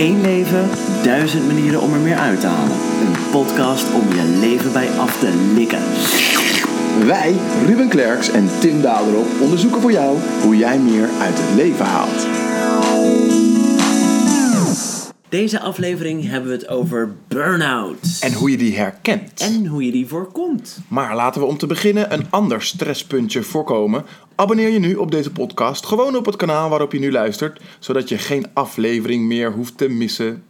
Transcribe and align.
Eén 0.00 0.20
leven, 0.20 0.68
duizend 1.02 1.46
manieren 1.46 1.80
om 1.80 1.92
er 1.92 2.00
meer 2.00 2.16
uit 2.16 2.40
te 2.40 2.46
halen. 2.46 2.76
Een 2.76 3.30
podcast 3.30 3.94
om 3.94 4.08
je 4.08 4.38
leven 4.40 4.72
bij 4.72 4.88
af 4.88 5.18
te 5.18 5.52
likken. 5.54 5.82
Wij, 7.06 7.34
Ruben 7.66 7.88
Klerks 7.88 8.30
en 8.30 8.48
Tim 8.60 8.82
Daderop, 8.82 9.26
onderzoeken 9.40 9.80
voor 9.80 9.92
jou 9.92 10.18
hoe 10.42 10.56
jij 10.56 10.78
meer 10.78 11.08
uit 11.20 11.34
het 11.38 11.54
leven 11.54 11.86
haalt. 11.86 12.26
Deze 15.28 15.60
aflevering 15.60 16.28
hebben 16.28 16.50
we 16.50 16.56
het 16.56 16.68
over 16.68 17.14
burn-out. 17.28 18.18
En 18.20 18.32
hoe 18.32 18.50
je 18.50 18.56
die 18.56 18.76
herkent. 18.76 19.40
En 19.40 19.66
hoe 19.66 19.84
je 19.84 19.92
die 19.92 20.06
voorkomt. 20.06 20.78
Maar 20.88 21.16
laten 21.16 21.40
we 21.40 21.46
om 21.46 21.58
te 21.58 21.66
beginnen 21.66 22.12
een 22.12 22.26
ander 22.30 22.62
stresspuntje 22.62 23.42
voorkomen. 23.42 24.04
Abonneer 24.40 24.68
je 24.68 24.78
nu 24.78 24.94
op 24.94 25.10
deze 25.10 25.32
podcast 25.32 25.86
gewoon 25.86 26.16
op 26.16 26.26
het 26.26 26.36
kanaal 26.36 26.68
waarop 26.68 26.92
je 26.92 26.98
nu 26.98 27.12
luistert, 27.12 27.60
zodat 27.78 28.08
je 28.08 28.18
geen 28.18 28.46
aflevering 28.52 29.24
meer 29.24 29.52
hoeft 29.52 29.78
te 29.78 29.88
missen. 29.88 30.44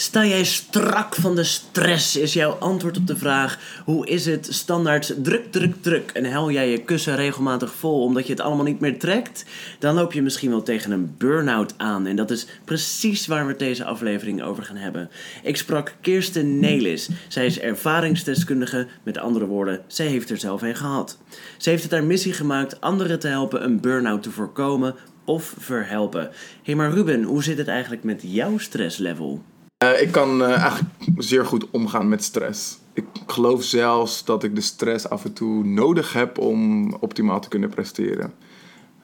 Sta 0.00 0.26
jij 0.26 0.44
strak 0.44 1.14
van 1.14 1.34
de 1.34 1.44
stress? 1.44 2.16
Is 2.16 2.32
jouw 2.32 2.52
antwoord 2.52 2.96
op 2.96 3.06
de 3.06 3.16
vraag: 3.16 3.58
hoe 3.84 4.06
is 4.06 4.26
het 4.26 4.48
standaard 4.50 5.14
druk, 5.22 5.52
druk, 5.52 5.82
druk? 5.82 6.10
En 6.10 6.24
hel 6.24 6.50
jij 6.50 6.70
je 6.70 6.82
kussen 6.84 7.16
regelmatig 7.16 7.74
vol 7.74 8.02
omdat 8.02 8.26
je 8.26 8.32
het 8.32 8.42
allemaal 8.42 8.64
niet 8.64 8.80
meer 8.80 8.98
trekt? 8.98 9.44
Dan 9.78 9.94
loop 9.94 10.12
je 10.12 10.22
misschien 10.22 10.50
wel 10.50 10.62
tegen 10.62 10.90
een 10.90 11.14
burn-out 11.18 11.74
aan. 11.76 12.06
En 12.06 12.16
dat 12.16 12.30
is 12.30 12.46
precies 12.64 13.26
waar 13.26 13.46
we 13.46 13.56
deze 13.56 13.84
aflevering 13.84 14.42
over 14.42 14.62
gaan 14.62 14.76
hebben. 14.76 15.10
Ik 15.42 15.56
sprak 15.56 15.94
Kirsten 16.00 16.58
Nelis. 16.58 17.08
Zij 17.28 17.46
is 17.46 17.58
ervaringsdeskundige. 17.58 18.86
Met 19.02 19.18
andere 19.18 19.46
woorden, 19.46 19.80
zij 19.86 20.06
heeft 20.06 20.30
er 20.30 20.38
zelf 20.38 20.62
een 20.62 20.76
gehad. 20.76 21.18
Ze 21.56 21.70
heeft 21.70 21.82
het 21.82 21.92
haar 21.92 22.04
missie 22.04 22.32
gemaakt 22.32 22.80
anderen 22.80 23.18
te 23.18 23.28
helpen 23.28 23.64
een 23.64 23.80
burn-out 23.80 24.22
te 24.22 24.30
voorkomen 24.30 24.94
of 25.24 25.54
verhelpen. 25.58 26.22
Hé, 26.22 26.28
hey, 26.62 26.74
maar 26.74 26.90
Ruben, 26.90 27.22
hoe 27.22 27.42
zit 27.42 27.58
het 27.58 27.68
eigenlijk 27.68 28.04
met 28.04 28.20
jouw 28.24 28.58
stresslevel? 28.58 29.42
Uh, 29.84 30.02
ik 30.02 30.12
kan 30.12 30.42
uh, 30.42 30.58
eigenlijk 30.58 30.90
zeer 31.16 31.46
goed 31.46 31.70
omgaan 31.70 32.08
met 32.08 32.24
stress. 32.24 32.78
Ik 32.92 33.04
geloof 33.26 33.62
zelfs 33.62 34.24
dat 34.24 34.42
ik 34.44 34.54
de 34.54 34.60
stress 34.60 35.08
af 35.08 35.24
en 35.24 35.32
toe 35.32 35.64
nodig 35.64 36.12
heb 36.12 36.38
om 36.38 36.92
optimaal 36.94 37.40
te 37.40 37.48
kunnen 37.48 37.68
presteren. 37.68 38.34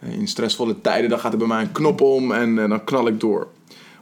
Uh, 0.01 0.13
in 0.13 0.29
stressvolle 0.29 0.81
tijden 0.81 1.11
dan 1.11 1.19
gaat 1.19 1.33
er 1.33 1.39
bij 1.39 1.47
mij 1.47 1.63
een 1.63 1.73
knop 1.73 2.01
om 2.01 2.33
en 2.33 2.55
dan 2.55 2.85
knal 2.85 3.07
ik 3.07 3.21
door. 3.21 3.49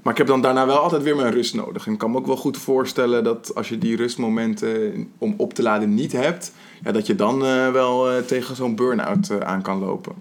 Maar 0.03 0.13
ik 0.13 0.19
heb 0.19 0.27
dan 0.27 0.41
daarna 0.41 0.67
wel 0.67 0.79
altijd 0.79 1.03
weer 1.03 1.17
mijn 1.17 1.33
rust 1.33 1.55
nodig. 1.55 1.87
En 1.87 1.93
ik 1.93 1.99
kan 1.99 2.11
me 2.11 2.17
ook 2.17 2.27
wel 2.27 2.37
goed 2.37 2.57
voorstellen 2.57 3.25
dat 3.25 3.55
als 3.55 3.69
je 3.69 3.79
die 3.79 3.97
rustmomenten 3.97 5.09
om 5.19 5.35
op 5.37 5.55
te 5.55 5.63
laden 5.63 5.95
niet 5.95 6.13
hebt, 6.13 6.53
ja, 6.85 6.93
dat 6.93 7.07
je 7.07 7.15
dan 7.15 7.39
wel 7.73 8.25
tegen 8.27 8.57
zo'n 8.57 8.77
burn-out 8.77 9.45
aan 9.45 9.63
kan 9.63 9.79
lopen. 9.79 10.15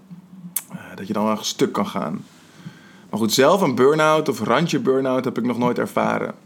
dat 0.94 1.06
je 1.06 1.12
dan 1.12 1.24
wel 1.24 1.36
stuk 1.40 1.72
kan 1.72 1.86
gaan. 1.86 2.24
Maar 3.10 3.18
goed, 3.18 3.32
zelf 3.32 3.60
een 3.60 3.74
burn-out 3.74 4.28
of 4.28 4.40
randje 4.40 4.78
burn-out 4.78 5.24
heb 5.24 5.38
ik 5.38 5.44
nog 5.44 5.58
nooit 5.58 5.78
ervaren 5.78 6.43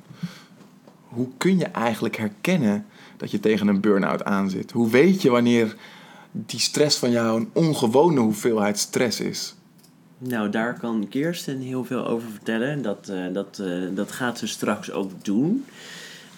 hoe 1.18 1.28
kun 1.36 1.58
je 1.58 1.64
eigenlijk 1.64 2.16
herkennen 2.16 2.86
dat 3.16 3.30
je 3.30 3.40
tegen 3.40 3.68
een 3.68 3.80
burn-out 3.80 4.24
aan 4.24 4.50
zit? 4.50 4.70
Hoe 4.70 4.90
weet 4.90 5.22
je 5.22 5.30
wanneer 5.30 5.76
die 6.30 6.60
stress 6.60 6.98
van 6.98 7.10
jou 7.10 7.40
een 7.40 7.50
ongewone 7.52 8.20
hoeveelheid 8.20 8.78
stress 8.78 9.20
is? 9.20 9.54
Nou, 10.18 10.50
daar 10.50 10.78
kan 10.78 11.06
Kirsten 11.08 11.60
heel 11.60 11.84
veel 11.84 12.06
over 12.06 12.28
vertellen. 12.30 12.82
Dat, 12.82 13.08
uh, 13.10 13.24
dat, 13.32 13.58
uh, 13.62 13.82
dat 13.94 14.12
gaat 14.12 14.38
ze 14.38 14.46
straks 14.46 14.90
ook 14.90 15.24
doen. 15.24 15.64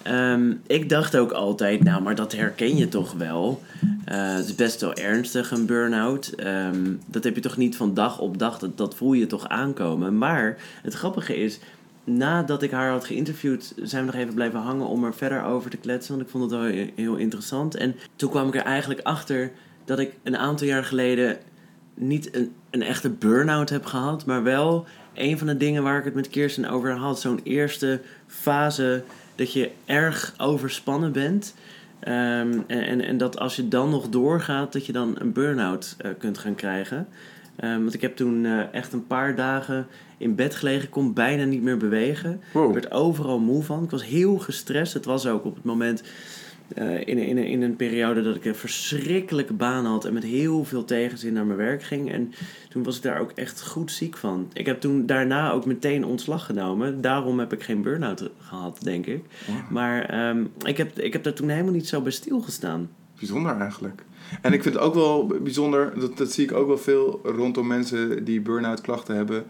Um, 0.07 0.61
ik 0.67 0.89
dacht 0.89 1.17
ook 1.17 1.33
altijd, 1.33 1.83
nou, 1.83 2.03
maar 2.03 2.15
dat 2.15 2.33
herken 2.33 2.77
je 2.77 2.89
toch 2.89 3.13
wel. 3.13 3.63
Uh, 3.83 4.35
het 4.35 4.45
is 4.45 4.55
best 4.55 4.81
wel 4.81 4.95
ernstig, 4.95 5.51
een 5.51 5.67
burn-out. 5.67 6.33
Um, 6.37 7.01
dat 7.07 7.25
heb 7.25 7.35
je 7.35 7.41
toch 7.41 7.57
niet 7.57 7.77
van 7.77 7.95
dag 7.95 8.19
op 8.19 8.39
dag, 8.39 8.59
dat, 8.59 8.79
dat 8.79 8.95
voel 8.95 9.13
je 9.13 9.27
toch 9.27 9.49
aankomen. 9.49 10.19
Maar 10.19 10.57
het 10.83 10.95
grappige 10.95 11.37
is, 11.37 11.59
nadat 12.05 12.63
ik 12.63 12.71
haar 12.71 12.91
had 12.91 13.05
geïnterviewd, 13.05 13.75
zijn 13.83 14.07
we 14.07 14.13
nog 14.13 14.21
even 14.21 14.35
blijven 14.35 14.61
hangen 14.61 14.87
om 14.87 15.05
er 15.05 15.15
verder 15.15 15.45
over 15.45 15.71
te 15.71 15.77
kletsen. 15.77 16.15
Want 16.15 16.27
ik 16.27 16.33
vond 16.33 16.51
het 16.51 16.61
wel 16.61 16.87
heel 16.95 17.17
interessant. 17.17 17.75
En 17.75 17.97
toen 18.17 18.31
kwam 18.31 18.49
ik 18.49 18.55
er 18.55 18.63
eigenlijk 18.63 19.01
achter 19.01 19.53
dat 19.85 19.99
ik 19.99 20.13
een 20.23 20.37
aantal 20.37 20.67
jaar 20.67 20.85
geleden 20.85 21.39
niet 21.95 22.35
een, 22.35 22.53
een 22.71 22.83
echte 22.83 23.11
burn-out 23.11 23.71
heb 23.71 23.85
gehad, 23.85 24.27
maar 24.27 24.43
wel 24.43 24.87
een 25.15 25.39
van 25.39 25.47
de 25.47 25.57
dingen 25.57 25.83
waar 25.83 25.99
ik 25.99 26.05
het 26.05 26.15
met 26.15 26.29
Kirsten 26.29 26.71
over 26.71 26.93
had. 26.93 27.21
Zo'n 27.21 27.41
eerste 27.43 28.01
fase 28.27 29.03
dat 29.35 29.53
je 29.53 29.71
erg 29.85 30.35
overspannen 30.37 31.13
bent. 31.13 31.55
Um, 32.05 32.09
en, 32.09 32.65
en, 32.67 33.01
en, 33.01 33.19
dat 33.19 33.39
als 33.39 33.57
je 33.57 33.69
dan 33.69 33.91
nog 33.91 34.09
doorgaat, 34.09 34.73
dat 34.73 34.87
je 34.87 34.93
dan 34.93 35.17
een 35.19 35.33
burn-out 35.33 35.97
uh, 36.01 36.11
kunt 36.19 36.39
gaan 36.39 36.55
krijgen. 36.55 37.09
Um, 37.65 37.81
want 37.81 37.95
ik 37.95 38.01
heb 38.01 38.17
toen 38.17 38.45
uh, 38.45 38.75
echt 38.75 38.93
een 38.93 39.07
paar 39.07 39.35
dagen 39.37 39.87
in 40.19 40.35
bed 40.35 40.55
gelegen, 40.55 40.89
kon 40.89 41.13
bijna 41.13 41.45
niet 41.45 41.63
meer 41.63 41.77
bewegen. 41.77 42.41
Wow. 42.53 42.67
Ik 42.67 42.73
werd 42.75 42.93
overal 42.93 43.39
moe 43.39 43.63
van. 43.63 43.85
Ik 43.85 43.91
was 43.91 44.05
heel 44.05 44.39
gestrest. 44.39 44.95
Het 44.95 45.05
was 45.05 45.27
ook 45.27 45.45
op 45.45 45.55
het 45.55 45.65
moment 45.65 46.03
uh, 46.79 47.01
in, 47.01 47.19
in, 47.19 47.39
in 47.39 47.63
een 47.63 47.77
periode 47.77 48.23
dat 48.23 48.37
ik 48.37 48.45
een 48.45 48.55
verschrikkelijke 48.55 49.53
baan 49.53 49.85
had 49.85 50.05
en 50.05 50.13
met 50.13 50.23
heel 50.23 50.65
veel 50.65 50.85
tegenzin 50.85 51.33
naar 51.33 51.47
mijn 51.47 51.59
werk 51.59 51.83
ging. 51.83 52.13
En 52.13 52.33
toen 52.69 52.83
was 52.83 52.97
ik 52.97 53.03
daar 53.03 53.21
ook 53.21 53.33
echt 53.35 53.63
goed 53.63 53.93
ziek 53.93 54.17
van. 54.17 54.51
Ik 54.53 54.67
heb 54.67 54.81
toen 54.81 55.07
daarna 55.07 55.51
ook 55.51 55.67
meteen 55.67 56.05
ontslag 56.05 56.47
genomen. 56.47 57.01
Daarom 57.01 57.39
heb 57.39 57.53
ik 57.53 57.63
geen 57.63 57.83
burn-out 57.83 58.31
gehad, 58.39 58.79
denk 58.83 59.07
ik. 59.07 59.25
Wow. 59.47 59.71
Maar 59.71 60.29
um, 60.29 60.53
ik, 60.63 60.77
heb, 60.77 60.99
ik 60.99 61.13
heb 61.13 61.23
daar 61.23 61.33
toen 61.33 61.49
helemaal 61.49 61.73
niet 61.73 61.89
zo 61.89 62.01
bij 62.01 62.13
stilgestaan. 62.13 62.91
Bijzonder 63.21 63.57
eigenlijk. 63.57 64.05
En 64.43 64.53
ik 64.53 64.63
vind 64.63 64.75
het 64.75 64.85
ook 64.85 64.95
wel 64.95 65.27
bijzonder, 65.27 65.93
dat, 66.01 66.17
dat 66.17 66.33
zie 66.33 66.45
ik 66.45 66.53
ook 66.53 66.67
wel 66.67 66.79
veel 66.79 67.21
rondom 67.25 67.67
mensen 67.67 68.25
die 68.25 68.41
burn-out 68.41 68.81
klachten 68.81 69.17
hebben. 69.17 69.45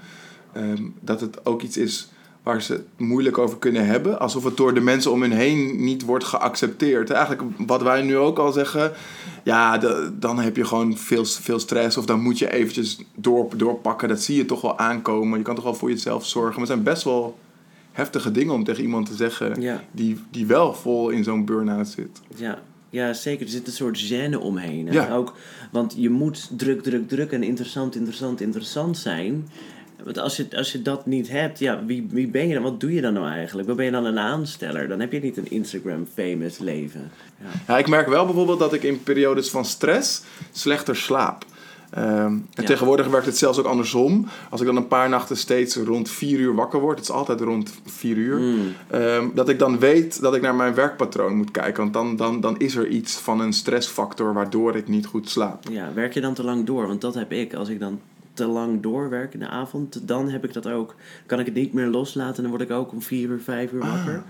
Um, 0.56 0.94
dat 1.00 1.20
het 1.20 1.46
ook 1.46 1.62
iets 1.62 1.76
is 1.76 2.10
waar 2.42 2.62
ze 2.62 2.72
het 2.72 2.84
moeilijk 2.96 3.38
over 3.38 3.58
kunnen 3.58 3.86
hebben. 3.86 4.20
Alsof 4.20 4.44
het 4.44 4.56
door 4.56 4.74
de 4.74 4.80
mensen 4.80 5.10
om 5.10 5.22
hen 5.22 5.30
heen 5.30 5.84
niet 5.84 6.04
wordt 6.04 6.24
geaccepteerd. 6.24 7.10
Eigenlijk 7.10 7.42
wat 7.66 7.82
wij 7.82 8.02
nu 8.02 8.16
ook 8.16 8.38
al 8.38 8.52
zeggen. 8.52 8.92
Ja, 9.44 9.78
de, 9.78 10.12
dan 10.18 10.38
heb 10.38 10.56
je 10.56 10.64
gewoon 10.64 10.96
veel, 10.96 11.24
veel 11.24 11.58
stress. 11.58 11.96
Of 11.96 12.06
dan 12.06 12.20
moet 12.20 12.38
je 12.38 12.52
eventjes 12.52 13.04
door, 13.14 13.56
doorpakken. 13.56 14.08
Dat 14.08 14.20
zie 14.20 14.36
je 14.36 14.44
toch 14.44 14.60
wel 14.60 14.78
aankomen. 14.78 15.38
Je 15.38 15.44
kan 15.44 15.54
toch 15.54 15.64
wel 15.64 15.74
voor 15.74 15.90
jezelf 15.90 16.26
zorgen. 16.26 16.50
Maar 16.50 16.68
het 16.68 16.68
zijn 16.68 16.82
best 16.82 17.02
wel 17.02 17.38
heftige 17.92 18.30
dingen 18.30 18.54
om 18.54 18.64
tegen 18.64 18.82
iemand 18.82 19.06
te 19.06 19.14
zeggen... 19.14 19.60
Ja. 19.60 19.82
Die, 19.92 20.20
die 20.30 20.46
wel 20.46 20.74
vol 20.74 21.08
in 21.08 21.24
zo'n 21.24 21.44
burn-out 21.44 21.88
zit. 21.88 22.20
Ja, 22.36 22.58
ja, 22.90 23.12
zeker. 23.12 23.46
Er 23.46 23.52
zit 23.52 23.66
een 23.66 23.72
soort 23.72 24.12
gêne 24.12 24.38
omheen. 24.38 24.92
Ja. 24.92 25.14
Ook, 25.14 25.34
want 25.70 25.94
je 25.96 26.10
moet 26.10 26.48
druk, 26.58 26.82
druk, 26.82 27.08
druk 27.08 27.32
en 27.32 27.42
interessant, 27.42 27.94
interessant, 27.94 28.40
interessant 28.40 28.98
zijn. 28.98 29.48
Want 30.04 30.18
als 30.18 30.36
je, 30.36 30.46
als 30.56 30.72
je 30.72 30.82
dat 30.82 31.06
niet 31.06 31.28
hebt, 31.28 31.58
ja, 31.58 31.84
wie, 31.84 32.06
wie 32.10 32.28
ben 32.28 32.48
je 32.48 32.54
dan? 32.54 32.62
Wat 32.62 32.80
doe 32.80 32.94
je 32.94 33.00
dan 33.00 33.12
nou 33.12 33.26
eigenlijk? 33.26 33.68
Wat 33.68 33.76
ben 33.76 33.84
je 33.84 33.90
dan 33.90 34.04
een 34.04 34.18
aansteller? 34.18 34.88
Dan 34.88 35.00
heb 35.00 35.12
je 35.12 35.20
niet 35.20 35.36
een 35.36 35.50
Instagram-famous 35.50 36.58
leven. 36.58 37.10
Ja. 37.40 37.46
ja, 37.66 37.78
ik 37.78 37.88
merk 37.88 38.08
wel 38.08 38.24
bijvoorbeeld 38.24 38.58
dat 38.58 38.72
ik 38.72 38.82
in 38.82 39.02
periodes 39.02 39.50
van 39.50 39.64
stress 39.64 40.22
slechter 40.52 40.96
slaap. 40.96 41.44
Um, 41.98 42.04
en 42.04 42.46
ja. 42.50 42.62
tegenwoordig 42.62 43.08
werkt 43.08 43.26
het 43.26 43.38
zelfs 43.38 43.58
ook 43.58 43.66
andersom. 43.66 44.26
Als 44.50 44.60
ik 44.60 44.66
dan 44.66 44.76
een 44.76 44.88
paar 44.88 45.08
nachten 45.08 45.36
steeds 45.36 45.76
rond 45.76 46.10
4 46.10 46.38
uur 46.38 46.54
wakker 46.54 46.80
word, 46.80 46.98
het 46.98 47.08
is 47.08 47.14
altijd 47.14 47.40
rond 47.40 47.72
4 47.86 48.16
uur, 48.16 48.38
mm. 48.38 48.74
um, 48.94 49.30
dat 49.34 49.48
ik 49.48 49.58
dan 49.58 49.78
weet 49.78 50.20
dat 50.20 50.34
ik 50.34 50.42
naar 50.42 50.54
mijn 50.54 50.74
werkpatroon 50.74 51.36
moet 51.36 51.50
kijken. 51.50 51.82
Want 51.82 51.92
dan, 51.92 52.16
dan, 52.16 52.40
dan 52.40 52.58
is 52.58 52.76
er 52.76 52.88
iets 52.88 53.16
van 53.16 53.40
een 53.40 53.52
stressfactor 53.52 54.32
waardoor 54.32 54.76
ik 54.76 54.88
niet 54.88 55.06
goed 55.06 55.28
slaap. 55.28 55.68
Ja, 55.70 55.92
werk 55.94 56.14
je 56.14 56.20
dan 56.20 56.34
te 56.34 56.44
lang 56.44 56.66
door? 56.66 56.86
Want 56.86 57.00
dat 57.00 57.14
heb 57.14 57.32
ik. 57.32 57.54
Als 57.54 57.68
ik 57.68 57.80
dan 57.80 58.00
te 58.34 58.46
lang 58.46 58.82
doorwerk 58.82 59.34
in 59.34 59.40
de 59.40 59.48
avond, 59.48 60.08
dan 60.08 60.28
heb 60.28 60.44
ik 60.44 60.52
dat 60.52 60.66
ook. 60.66 60.94
Kan 61.26 61.40
ik 61.40 61.46
het 61.46 61.54
niet 61.54 61.72
meer 61.72 61.86
loslaten 61.86 62.36
en 62.36 62.42
dan 62.42 62.50
word 62.50 62.62
ik 62.62 62.70
ook 62.70 62.92
om 62.92 63.02
4 63.02 63.28
uur, 63.28 63.40
5 63.40 63.72
uur 63.72 63.80
wakker. 63.80 64.16
Ah. 64.16 64.22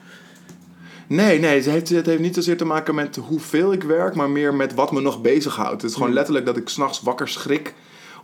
Nee, 1.11 1.39
nee, 1.39 1.57
het 1.57 1.65
heeft, 1.65 1.89
het 1.89 2.07
heeft 2.07 2.21
niet 2.21 2.35
zozeer 2.35 2.57
te 2.57 2.65
maken 2.65 2.95
met 2.95 3.17
hoeveel 3.17 3.73
ik 3.73 3.83
werk, 3.83 4.15
maar 4.15 4.31
meer 4.31 4.55
met 4.55 4.75
wat 4.75 4.93
me 4.93 5.01
nog 5.01 5.21
bezighoudt. 5.21 5.83
Het 5.83 5.91
is 5.91 5.97
gewoon 5.97 6.13
letterlijk 6.13 6.47
dat 6.47 6.57
ik 6.57 6.69
s'nachts 6.69 7.01
wakker 7.01 7.29
schrik, 7.29 7.75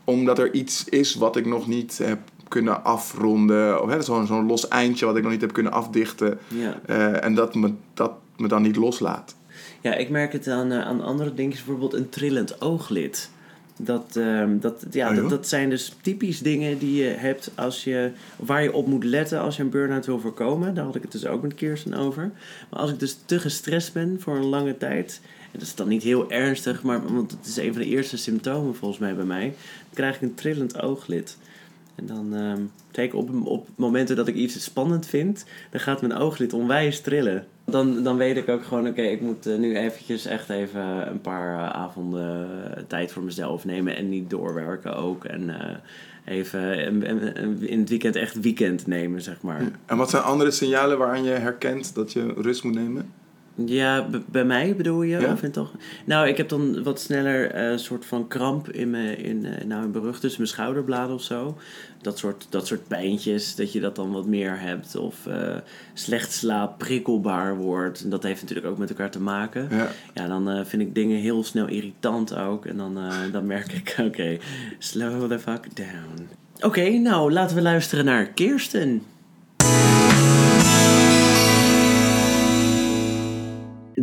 omdat 0.04 0.38
er 0.38 0.54
iets 0.54 0.84
is 0.84 1.14
wat 1.14 1.36
ik 1.36 1.46
nog 1.46 1.66
niet 1.66 1.98
heb 1.98 2.18
kunnen 2.48 2.84
afronden. 2.84 3.82
Of 3.82 4.04
zo'n 4.04 4.26
zo'n 4.26 4.46
los 4.46 4.68
eindje 4.68 5.06
wat 5.06 5.16
ik 5.16 5.22
nog 5.22 5.32
niet 5.32 5.40
heb 5.40 5.52
kunnen 5.52 5.72
afdichten. 5.72 6.38
Ja. 6.48 6.80
Uh, 6.88 7.24
en 7.24 7.34
dat 7.34 7.54
me, 7.54 7.72
dat 7.94 8.12
me 8.36 8.48
dan 8.48 8.62
niet 8.62 8.76
loslaat. 8.76 9.36
Ja, 9.80 9.94
ik 9.94 10.10
merk 10.10 10.32
het 10.32 10.48
aan, 10.48 10.72
uh, 10.72 10.86
aan 10.86 11.00
andere 11.00 11.34
dingen, 11.34 11.52
bijvoorbeeld 11.54 11.94
een 11.94 12.08
trillend 12.08 12.60
ooglid. 12.60 13.30
Dat, 13.78 14.16
um, 14.16 14.60
dat, 14.60 14.86
ja, 14.90 15.10
oh, 15.10 15.16
dat, 15.16 15.30
dat, 15.30 15.48
zijn 15.48 15.70
dus 15.70 15.96
typisch 16.00 16.40
dingen 16.40 16.78
die 16.78 17.02
je 17.04 17.08
hebt 17.08 17.50
als 17.54 17.84
je, 17.84 18.10
waar 18.36 18.62
je 18.62 18.72
op 18.72 18.86
moet 18.86 19.04
letten 19.04 19.40
als 19.40 19.56
je 19.56 19.62
een 19.62 19.70
burn-out 19.70 20.06
wil 20.06 20.20
voorkomen. 20.20 20.74
Daar 20.74 20.84
had 20.84 20.94
ik 20.94 21.02
het 21.02 21.12
dus 21.12 21.26
ook 21.26 21.42
met 21.42 21.54
Kirsten 21.54 21.94
over. 21.94 22.30
Maar 22.70 22.80
als 22.80 22.90
ik 22.90 22.98
dus 22.98 23.18
te 23.24 23.38
gestrest 23.38 23.92
ben 23.92 24.20
voor 24.20 24.36
een 24.36 24.46
lange 24.46 24.76
tijd, 24.76 25.20
en 25.52 25.58
dat 25.58 25.62
is 25.62 25.74
dan 25.74 25.88
niet 25.88 26.02
heel 26.02 26.30
ernstig, 26.30 26.82
maar 26.82 27.12
want 27.14 27.30
het 27.30 27.46
is 27.46 27.56
een 27.56 27.72
van 27.72 27.82
de 27.82 27.88
eerste 27.88 28.16
symptomen 28.16 28.74
volgens 28.74 29.00
mij 29.00 29.14
bij 29.14 29.24
mij, 29.24 29.44
dan 29.44 29.94
krijg 29.94 30.16
ik 30.16 30.22
een 30.22 30.34
trillend 30.34 30.82
ooglid. 30.82 31.36
En 31.94 32.06
dan, 32.06 32.32
um, 32.32 32.70
zeker 32.90 33.18
op, 33.18 33.46
op 33.46 33.68
momenten 33.76 34.16
dat 34.16 34.28
ik 34.28 34.34
iets 34.34 34.62
spannend 34.62 35.06
vind, 35.06 35.44
dan 35.70 35.80
gaat 35.80 36.00
mijn 36.00 36.16
ooglid 36.16 36.52
onwijs 36.52 37.00
trillen. 37.00 37.46
Dan, 37.70 38.02
dan 38.02 38.16
weet 38.16 38.36
ik 38.36 38.48
ook 38.48 38.64
gewoon, 38.64 38.86
oké, 38.86 39.02
ik 39.02 39.20
moet 39.20 39.46
eh, 39.46 39.56
nu 39.56 39.76
eventjes 39.76 40.26
echt 40.26 40.48
even 40.48 41.10
een 41.10 41.20
paar 41.20 41.58
eh, 41.58 41.70
avonden 41.70 42.48
eh, 42.76 42.82
tijd 42.86 43.12
voor 43.12 43.22
mezelf 43.22 43.64
nemen 43.64 43.96
en 43.96 44.08
niet 44.08 44.30
doorwerken 44.30 44.96
ook. 44.96 45.24
En 45.24 45.50
even 46.24 46.88
in 47.60 47.78
het 47.78 47.88
weekend 47.88 48.16
echt 48.16 48.40
weekend 48.40 48.86
nemen, 48.86 49.22
zeg 49.22 49.42
maar. 49.42 49.62
En 49.86 49.96
wat 49.96 50.10
zijn 50.10 50.22
andere 50.22 50.50
signalen 50.50 50.98
waaraan 50.98 51.24
je 51.24 51.30
herkent 51.30 51.94
dat 51.94 52.12
je 52.12 52.32
rust 52.36 52.64
moet 52.64 52.74
nemen? 52.74 53.12
Ja, 53.64 54.08
bij 54.30 54.44
mij 54.44 54.76
bedoel 54.76 55.02
je? 55.02 55.18
Ja. 55.18 55.32
Of 55.32 55.42
in 55.42 55.50
toch? 55.50 55.72
Nou, 56.04 56.28
ik 56.28 56.36
heb 56.36 56.48
dan 56.48 56.82
wat 56.82 57.00
sneller 57.00 57.56
een 57.56 57.78
soort 57.78 58.04
van 58.04 58.28
kramp 58.28 58.70
in 58.70 58.90
mijn, 58.90 59.18
in, 59.18 59.44
eh, 59.44 59.64
nou, 59.64 59.84
in 59.84 59.90
mijn 59.90 60.04
rug, 60.04 60.20
tussen 60.20 60.40
mijn 60.40 60.52
schouderbladen 60.52 61.14
of 61.14 61.22
zo. 61.22 61.56
Dat 62.06 62.18
soort, 62.18 62.46
dat 62.50 62.66
soort 62.66 62.88
pijntjes, 62.88 63.54
dat 63.54 63.72
je 63.72 63.80
dat 63.80 63.96
dan 63.96 64.12
wat 64.12 64.26
meer 64.26 64.60
hebt. 64.60 64.96
Of 64.96 65.26
eh, 65.26 65.56
slecht 65.94 66.32
slaap, 66.32 66.78
prikkelbaar 66.78 67.56
wordt. 67.56 68.02
En 68.02 68.10
dat 68.10 68.22
heeft 68.22 68.40
natuurlijk 68.40 68.66
ook 68.66 68.78
met 68.78 68.88
elkaar 68.88 69.10
te 69.10 69.20
maken. 69.20 69.68
Ja. 69.70 69.88
Ja, 70.14 70.26
dan 70.26 70.50
eh, 70.50 70.64
vind 70.64 70.82
ik 70.82 70.94
dingen 70.94 71.18
heel 71.18 71.44
snel 71.44 71.66
irritant 71.68 72.36
ook. 72.36 72.66
En 72.66 72.76
dan, 72.76 72.98
eh, 72.98 73.32
dan 73.32 73.46
merk 73.46 73.72
ik, 73.72 73.94
oké, 74.08 74.38
slow 74.78 75.30
the 75.30 75.38
fuck 75.38 75.76
down. 75.76 76.28
Oké, 76.60 76.88
nou, 76.90 77.32
laten 77.32 77.56
we 77.56 77.62
luisteren 77.62 78.04
naar 78.04 78.26
Kirsten. 78.26 79.02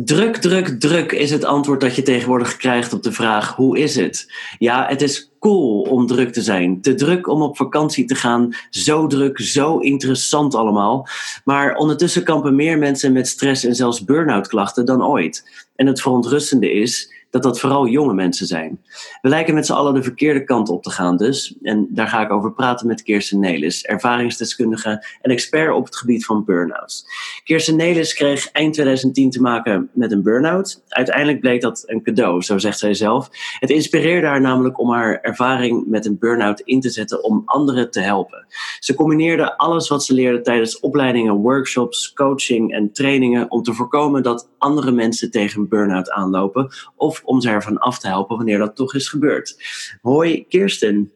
Druk, 0.04 0.36
druk, 0.36 0.80
druk 0.80 1.12
is 1.12 1.30
het 1.30 1.44
antwoord 1.44 1.80
dat 1.80 1.96
je 1.96 2.02
tegenwoordig 2.02 2.56
krijgt 2.56 2.92
op 2.92 3.02
de 3.02 3.12
vraag: 3.12 3.56
hoe 3.56 3.78
is 3.78 3.96
het? 3.96 4.32
Ja, 4.58 4.86
het 4.88 5.02
is 5.02 5.32
cool 5.38 5.80
om 5.80 6.06
druk 6.06 6.32
te 6.32 6.42
zijn. 6.42 6.80
Te 6.80 6.94
druk 6.94 7.28
om 7.28 7.42
op 7.42 7.56
vakantie 7.56 8.04
te 8.04 8.14
gaan. 8.14 8.54
Zo 8.70 9.06
druk, 9.06 9.40
zo 9.40 9.78
interessant 9.78 10.54
allemaal. 10.54 11.08
Maar 11.44 11.74
ondertussen 11.76 12.24
kampen 12.24 12.54
meer 12.54 12.78
mensen 12.78 13.12
met 13.12 13.28
stress 13.28 13.64
en 13.64 13.74
zelfs 13.74 14.04
burn-out 14.04 14.48
klachten 14.48 14.86
dan 14.86 15.04
ooit. 15.04 15.66
En 15.76 15.86
het 15.86 16.00
verontrustende 16.00 16.72
is 16.72 17.13
dat 17.34 17.42
dat 17.42 17.60
vooral 17.60 17.86
jonge 17.86 18.14
mensen 18.14 18.46
zijn. 18.46 18.80
We 19.22 19.28
lijken 19.28 19.54
met 19.54 19.66
z'n 19.66 19.72
allen 19.72 19.94
de 19.94 20.02
verkeerde 20.02 20.44
kant 20.44 20.68
op 20.68 20.82
te 20.82 20.90
gaan 20.90 21.16
dus. 21.16 21.54
En 21.62 21.86
daar 21.90 22.08
ga 22.08 22.22
ik 22.22 22.30
over 22.30 22.52
praten 22.52 22.86
met 22.86 23.02
Kirsten 23.02 23.38
Nelis, 23.38 23.84
ervaringsdeskundige 23.84 25.06
en 25.20 25.30
expert 25.30 25.74
op 25.74 25.84
het 25.84 25.96
gebied 25.96 26.24
van 26.24 26.44
burn-outs. 26.44 27.06
Kirsten 27.44 27.76
Nelis 27.76 28.14
kreeg 28.14 28.50
eind 28.50 28.72
2010 28.74 29.30
te 29.30 29.40
maken 29.40 29.90
met 29.92 30.12
een 30.12 30.22
burn-out. 30.22 30.82
Uiteindelijk 30.88 31.40
bleek 31.40 31.60
dat 31.60 31.82
een 31.86 32.02
cadeau, 32.02 32.42
zo 32.42 32.58
zegt 32.58 32.78
zij 32.78 32.94
zelf. 32.94 33.28
Het 33.58 33.70
inspireerde 33.70 34.26
haar 34.26 34.40
namelijk 34.40 34.78
om 34.78 34.90
haar 34.90 35.20
ervaring 35.20 35.86
met 35.86 36.06
een 36.06 36.18
burn-out 36.18 36.60
in 36.60 36.80
te 36.80 36.90
zetten 36.90 37.24
om 37.24 37.42
anderen 37.44 37.90
te 37.90 38.00
helpen. 38.00 38.46
Ze 38.78 38.94
combineerde 38.94 39.56
alles 39.56 39.88
wat 39.88 40.04
ze 40.04 40.14
leerde 40.14 40.40
tijdens 40.40 40.80
opleidingen, 40.80 41.34
workshops, 41.34 42.12
coaching 42.12 42.72
en 42.72 42.92
trainingen 42.92 43.50
om 43.50 43.62
te 43.62 43.72
voorkomen 43.72 44.22
dat 44.22 44.48
andere 44.64 44.90
mensen 44.90 45.30
tegen 45.30 45.60
een 45.60 45.68
burn-out 45.68 46.10
aanlopen 46.10 46.68
of 46.96 47.22
om 47.24 47.40
ze 47.40 47.48
ervan 47.48 47.78
af 47.78 47.98
te 47.98 48.08
helpen 48.08 48.36
wanneer 48.36 48.58
dat 48.58 48.76
toch 48.76 48.94
is 48.94 49.08
gebeurd. 49.08 49.56
Hoi 50.02 50.46
Kirsten. 50.48 51.12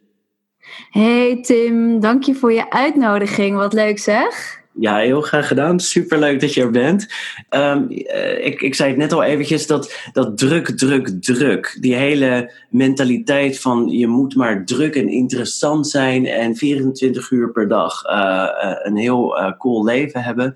Hey 0.91 1.39
Tim, 1.43 2.01
dank 2.01 2.23
je 2.23 2.35
voor 2.35 2.53
je 2.53 2.71
uitnodiging. 2.71 3.57
Wat 3.57 3.73
leuk 3.73 3.99
zeg. 3.99 4.59
Ja, 4.81 4.97
heel 4.97 5.21
graag 5.21 5.47
gedaan. 5.47 5.81
Superleuk 5.81 6.41
dat 6.41 6.55
je 6.55 6.61
er 6.61 6.71
bent. 6.71 7.07
Ehm, 7.49 7.89
eh, 7.89 8.47
ik, 8.47 8.61
ik 8.61 8.75
zei 8.75 8.89
het 8.89 8.99
net 8.99 9.13
al 9.13 9.23
eventjes, 9.23 9.67
dat, 9.67 10.09
dat 10.13 10.39
druk, 10.39 10.69
druk, 10.69 11.09
druk. 11.23 11.77
Die 11.81 11.95
hele 11.95 12.53
mentaliteit 12.71 13.61
van 13.61 13.89
je 13.89 14.07
moet 14.07 14.35
maar 14.35 14.65
druk 14.65 14.95
en 14.95 15.09
interessant 15.09 15.89
zijn 15.89 16.27
en 16.27 16.57
24 16.57 17.31
uur 17.31 17.53
per 17.53 17.69
dag 17.69 18.03
eh, 18.03 18.49
eh, 18.61 18.77
een 18.83 18.97
heel 18.97 19.55
cool 19.59 19.85
leven 19.85 20.23
hebben. 20.23 20.55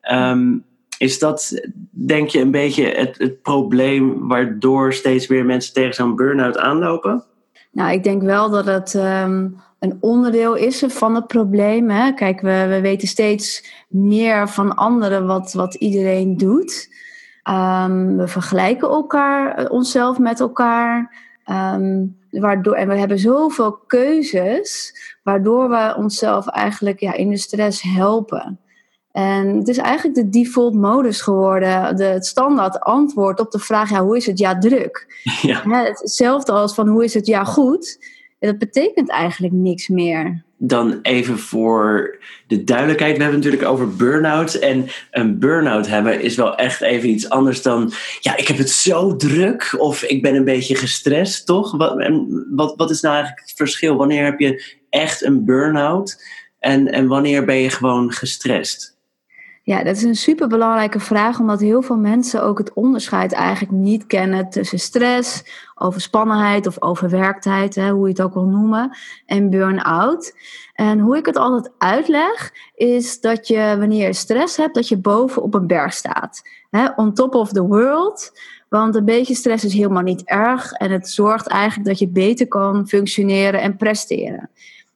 Ehm, 0.00 0.56
is 0.98 1.18
dat, 1.18 1.62
denk 1.90 2.28
je, 2.28 2.40
een 2.40 2.50
beetje 2.50 2.84
het, 2.84 3.18
het 3.18 3.42
probleem 3.42 4.28
waardoor 4.28 4.92
steeds 4.92 5.26
meer 5.26 5.44
mensen 5.44 5.74
tegen 5.74 5.94
zo'n 5.94 6.16
burn-out 6.16 6.58
aanlopen? 6.58 7.24
Nou, 7.72 7.92
ik 7.92 8.04
denk 8.04 8.22
wel 8.22 8.50
dat 8.50 8.66
het 8.66 8.94
ehm, 8.94 9.48
een 9.78 9.96
onderdeel 10.00 10.54
is 10.54 10.84
van 10.86 11.14
het 11.14 11.26
probleem. 11.26 11.90
Hè? 11.90 12.12
Kijk, 12.12 12.40
we, 12.40 12.66
we 12.68 12.80
weten 12.80 13.08
steeds 13.08 13.64
meer 13.88 14.48
van 14.48 14.74
anderen 14.74 15.26
wat, 15.26 15.52
wat 15.52 15.74
iedereen 15.74 16.36
doet. 16.36 16.88
Ehm, 17.42 18.16
we 18.16 18.28
vergelijken 18.28 18.88
elkaar, 18.88 19.54
eh, 19.54 19.70
onszelf 19.70 20.18
met 20.18 20.40
elkaar. 20.40 21.22
Ehm, 21.44 22.06
waardoor, 22.30 22.74
en 22.74 22.88
we 22.88 22.96
hebben 22.96 23.18
zoveel 23.18 23.72
keuzes, 23.72 24.94
waardoor 25.22 25.68
we 25.68 25.94
onszelf 25.96 26.48
eigenlijk 26.48 27.00
ja, 27.00 27.12
in 27.12 27.30
de 27.30 27.36
stress 27.36 27.82
helpen. 27.82 28.58
En 29.14 29.56
het 29.56 29.68
is 29.68 29.78
eigenlijk 29.78 30.16
de 30.16 30.28
default 30.28 30.74
modus 30.74 31.20
geworden, 31.20 31.96
de, 31.96 32.04
het 32.04 32.26
standaard 32.26 32.80
antwoord 32.80 33.40
op 33.40 33.50
de 33.50 33.58
vraag: 33.58 33.90
ja, 33.90 34.04
hoe 34.04 34.16
is 34.16 34.26
het? 34.26 34.38
Ja, 34.38 34.58
druk. 34.58 35.06
Ja. 35.42 35.62
Ja, 35.66 35.84
hetzelfde 35.84 36.52
als 36.52 36.74
van 36.74 36.88
hoe 36.88 37.04
is 37.04 37.14
het? 37.14 37.26
Ja, 37.26 37.44
goed. 37.44 37.98
En 38.38 38.48
dat 38.48 38.58
betekent 38.58 39.10
eigenlijk 39.10 39.52
niks 39.52 39.88
meer. 39.88 40.44
dan 40.56 40.98
even 41.02 41.38
voor 41.38 42.18
de 42.46 42.64
duidelijkheid. 42.64 43.16
We 43.16 43.22
hebben 43.22 43.40
het 43.40 43.50
natuurlijk 43.50 43.72
over 43.72 43.96
burn-out. 43.96 44.54
En 44.54 44.86
een 45.10 45.38
burn-out 45.38 45.86
hebben 45.86 46.20
is 46.20 46.36
wel 46.36 46.56
echt 46.56 46.80
even 46.80 47.08
iets 47.08 47.28
anders 47.28 47.62
dan... 47.62 47.92
Ja, 48.20 48.36
ik 48.36 48.48
heb 48.48 48.58
het 48.58 48.70
zo 48.70 49.16
druk 49.16 49.74
of 49.78 50.02
ik 50.02 50.22
ben 50.22 50.34
een 50.34 50.44
beetje 50.44 50.74
gestrest, 50.74 51.46
toch? 51.46 51.76
Wat, 51.76 51.98
en 51.98 52.46
wat, 52.50 52.74
wat 52.76 52.90
is 52.90 53.00
nou 53.00 53.14
eigenlijk 53.14 53.46
het 53.46 53.56
verschil? 53.56 53.96
Wanneer 53.96 54.24
heb 54.24 54.38
je 54.38 54.76
echt 54.90 55.22
een 55.24 55.44
burn-out? 55.44 56.22
En, 56.58 56.92
en 56.92 57.06
wanneer 57.06 57.44
ben 57.44 57.56
je 57.56 57.70
gewoon 57.70 58.12
gestrest? 58.12 58.93
Ja, 59.66 59.82
dat 59.82 59.96
is 59.96 60.02
een 60.02 60.14
superbelangrijke 60.14 61.00
vraag, 61.00 61.38
omdat 61.40 61.60
heel 61.60 61.82
veel 61.82 61.96
mensen 61.96 62.42
ook 62.42 62.58
het 62.58 62.72
onderscheid 62.72 63.32
eigenlijk 63.32 63.72
niet 63.72 64.06
kennen 64.06 64.50
tussen 64.50 64.78
stress, 64.78 65.44
overspannenheid 65.74 66.66
of 66.66 66.82
overwerktheid, 66.82 67.74
hè, 67.74 67.90
hoe 67.90 68.04
je 68.04 68.12
het 68.12 68.22
ook 68.22 68.34
wil 68.34 68.44
noemen, 68.44 68.96
en 69.26 69.50
burn-out. 69.50 70.34
En 70.74 70.98
hoe 70.98 71.16
ik 71.16 71.26
het 71.26 71.36
altijd 71.36 71.72
uitleg, 71.78 72.52
is 72.74 73.20
dat 73.20 73.46
je 73.48 73.76
wanneer 73.78 74.06
je 74.06 74.12
stress 74.12 74.56
hebt, 74.56 74.74
dat 74.74 74.88
je 74.88 74.96
boven 74.96 75.42
op 75.42 75.54
een 75.54 75.66
berg 75.66 75.92
staat. 75.92 76.42
Hè, 76.70 76.88
on 76.96 77.14
top 77.14 77.34
of 77.34 77.52
the 77.52 77.66
world. 77.66 78.32
Want 78.68 78.94
een 78.94 79.04
beetje 79.04 79.34
stress 79.34 79.64
is 79.64 79.74
helemaal 79.74 80.02
niet 80.02 80.22
erg 80.24 80.72
en 80.72 80.90
het 80.90 81.08
zorgt 81.08 81.46
eigenlijk 81.46 81.88
dat 81.88 81.98
je 81.98 82.08
beter 82.08 82.48
kan 82.48 82.88
functioneren 82.88 83.60
en 83.60 83.76
presteren. 83.76 84.50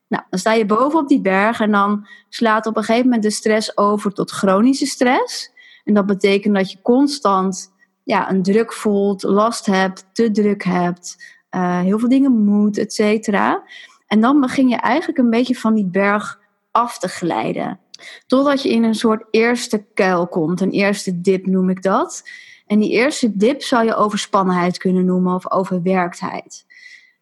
Nou, 0.09 0.23
dan 0.31 0.39
sta 0.39 0.53
je 0.53 0.67
boven 0.67 0.99
op 0.99 1.09
die 1.09 1.21
berg 1.21 1.61
en 1.61 1.71
dan 1.71 2.07
slaat 2.29 2.67
op 2.67 2.77
een 2.77 2.85
gegeven 2.85 3.05
moment 3.05 3.23
de 3.23 3.31
stress 3.31 3.77
over 3.77 4.13
tot 4.13 4.31
chronische 4.31 4.87
stress. 4.87 5.51
En 5.85 5.95
dat 5.95 6.07
betekent 6.07 6.55
dat 6.55 6.71
je 6.73 6.83
constant 6.83 7.73
ja, 8.03 8.31
een 8.31 8.43
druk 8.43 8.73
voelt, 8.73 9.23
last 9.23 9.67
hebt, 9.67 10.07
te 10.13 10.31
druk 10.31 10.65
hebt, 10.65 11.37
uh, 11.51 11.81
heel 11.81 11.99
veel 11.99 12.09
dingen 12.09 12.45
moet, 12.45 12.79
et 12.79 12.93
cetera. 12.93 13.63
En 14.07 14.21
dan 14.21 14.41
begin 14.41 14.69
je 14.69 14.77
eigenlijk 14.77 15.19
een 15.19 15.31
beetje 15.31 15.55
van 15.55 15.75
die 15.75 15.87
berg 15.87 16.41
af 16.71 16.99
te 16.99 17.09
glijden. 17.09 17.81
Totdat 18.27 18.63
je 18.63 18.69
in 18.69 18.85
een 18.85 18.95
soort 18.95 19.25
eerste 19.31 19.87
kuil 19.95 20.29
komt, 20.29 20.61
een 20.61 20.71
eerste 20.71 21.21
dip 21.21 21.47
noem 21.47 21.71
ik 21.71 21.83
dat. 21.83 22.29
En 22.67 22.79
die 22.79 22.91
eerste 22.91 23.37
dip 23.37 23.63
zou 23.63 23.85
je 23.85 23.95
overspannenheid 23.95 24.79
kunnen 24.79 25.05
noemen 25.05 25.35
of 25.35 25.51
overwerktheid. 25.51 26.67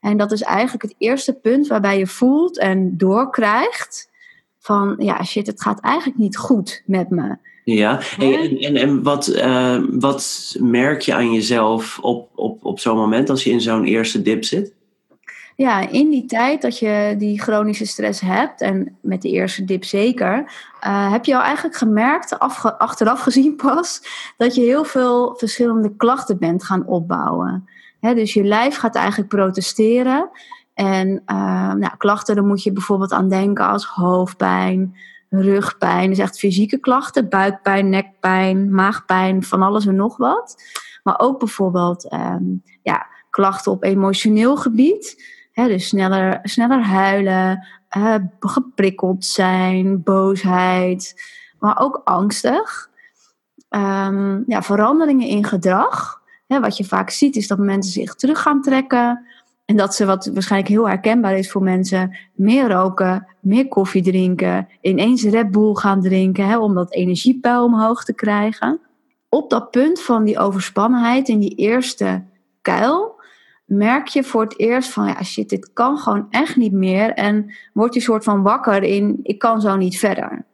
En 0.01 0.17
dat 0.17 0.33
is 0.33 0.43
eigenlijk 0.43 0.83
het 0.83 0.95
eerste 0.99 1.33
punt 1.33 1.67
waarbij 1.67 1.99
je 1.99 2.07
voelt 2.07 2.59
en 2.59 2.97
doorkrijgt 2.97 4.11
van 4.59 4.95
ja, 4.99 5.25
shit, 5.25 5.47
het 5.47 5.63
gaat 5.63 5.81
eigenlijk 5.81 6.19
niet 6.19 6.37
goed 6.37 6.83
met 6.87 7.11
me. 7.11 7.37
Ja, 7.65 8.01
en, 8.19 8.59
en, 8.59 8.77
en 8.77 9.03
wat, 9.03 9.29
uh, 9.29 9.83
wat 9.91 10.57
merk 10.59 11.01
je 11.01 11.15
aan 11.15 11.33
jezelf 11.33 11.99
op, 11.99 12.29
op, 12.35 12.65
op 12.65 12.81
zo'n 12.81 12.97
moment 12.97 13.31
als 13.31 13.45
je 13.45 13.51
in 13.51 13.61
zo'n 13.61 13.85
eerste 13.85 14.23
dip 14.23 14.45
zit? 14.45 14.75
Ja, 15.57 15.89
in 15.89 16.11
die 16.11 16.25
tijd 16.25 16.63
dat 16.63 16.79
je 16.79 17.15
die 17.19 17.41
chronische 17.41 17.87
stress 17.87 18.21
hebt, 18.21 18.61
en 18.61 18.97
met 19.01 19.23
de 19.23 19.31
eerste 19.31 19.65
dip 19.65 19.85
zeker, 19.85 20.39
uh, 20.87 21.13
heb 21.13 21.25
je 21.25 21.37
al 21.37 21.43
eigenlijk 21.43 21.77
gemerkt, 21.77 22.39
afge- 22.39 22.79
achteraf 22.79 23.21
gezien 23.21 23.57
pas, 23.57 24.03
dat 24.37 24.55
je 24.55 24.61
heel 24.61 24.85
veel 24.85 25.35
verschillende 25.37 25.97
klachten 25.97 26.39
bent 26.39 26.65
gaan 26.65 26.87
opbouwen. 26.87 27.69
Dus 28.01 28.35
je 28.35 28.45
lijf 28.45 28.77
gaat 28.77 28.95
eigenlijk 28.95 29.29
protesteren. 29.29 30.31
En 30.75 31.09
uh, 31.09 31.73
nou, 31.73 31.97
klachten, 31.97 32.35
daar 32.35 32.45
moet 32.45 32.63
je 32.63 32.73
bijvoorbeeld 32.73 33.13
aan 33.13 33.29
denken 33.29 33.67
als 33.69 33.87
hoofdpijn, 33.87 34.97
rugpijn. 35.31 36.09
Dus 36.09 36.19
echt 36.19 36.39
fysieke 36.39 36.79
klachten, 36.79 37.29
buikpijn, 37.29 37.89
nekpijn, 37.89 38.75
maagpijn, 38.75 39.43
van 39.43 39.63
alles 39.63 39.87
en 39.87 39.97
nog 39.97 40.17
wat. 40.17 40.63
Maar 41.03 41.19
ook 41.19 41.39
bijvoorbeeld 41.39 42.13
um, 42.13 42.63
ja, 42.83 43.07
klachten 43.31 43.73
op 43.73 43.83
emotioneel 43.83 44.57
gebied. 44.57 45.35
Dus 45.53 45.89
sneller, 45.89 46.39
sneller 46.43 46.83
huilen, 46.83 47.67
uh, 47.97 48.15
geprikkeld 48.41 49.25
zijn, 49.25 50.03
boosheid, 50.03 51.23
maar 51.59 51.81
ook 51.81 52.01
angstig. 52.05 52.91
Um, 53.71 54.45
ja, 54.47 54.63
veranderingen 54.63 55.29
in 55.29 55.45
gedrag. 55.45 56.23
He, 56.47 56.61
wat 56.61 56.77
je 56.77 56.85
vaak 56.85 57.11
ziet 57.11 57.37
is 57.37 57.47
dat 57.47 57.59
mensen 57.59 57.93
zich 57.93 58.15
terug 58.15 58.43
gaan 58.43 58.63
trekken. 58.63 59.27
En 59.65 59.77
dat 59.77 59.95
ze, 59.95 60.07
wat 60.07 60.31
waarschijnlijk 60.33 60.73
heel 60.73 60.89
herkenbaar 60.89 61.39
is 61.39 61.51
voor 61.51 61.63
mensen, 61.63 62.17
meer 62.35 62.71
roken, 62.71 63.27
meer 63.41 63.69
koffie 63.69 64.03
drinken, 64.03 64.69
ineens 64.81 65.25
Red 65.25 65.51
Bull 65.51 65.75
gaan 65.75 66.01
drinken, 66.01 66.47
hè, 66.47 66.59
om 66.59 66.75
dat 66.75 66.93
energiepeil 66.93 67.65
omhoog 67.65 68.05
te 68.05 68.15
krijgen. 68.15 68.81
op 69.29 69.51
dat 69.51 69.71
punt 69.71 70.03
van 70.03 70.25
die 70.25 70.39
overspannenheid, 70.39 71.29
in 71.29 71.39
die 71.39 71.55
eerste 71.55 72.25
kuil, 72.63 73.21
merk 73.65 74.07
je 74.07 74.25
voor 74.25 74.43
het 74.43 74.59
eerst 74.59 74.91
van 74.91 75.07
ja, 75.07 75.23
shit, 75.23 75.49
dit 75.49 75.73
kan 75.73 75.99
gewoon 75.99 76.27
echt 76.31 76.57
niet 76.57 76.73
meer. 76.73 77.13
En 77.13 77.55
word 77.73 77.95
je 77.95 78.01
soort 78.01 78.25
van 78.25 78.43
wakker 78.43 78.83
in, 78.83 79.21
ik 79.23 79.39
kan 79.39 79.61
zo 79.61 79.77
niet 79.77 79.99
verder. 79.99 80.45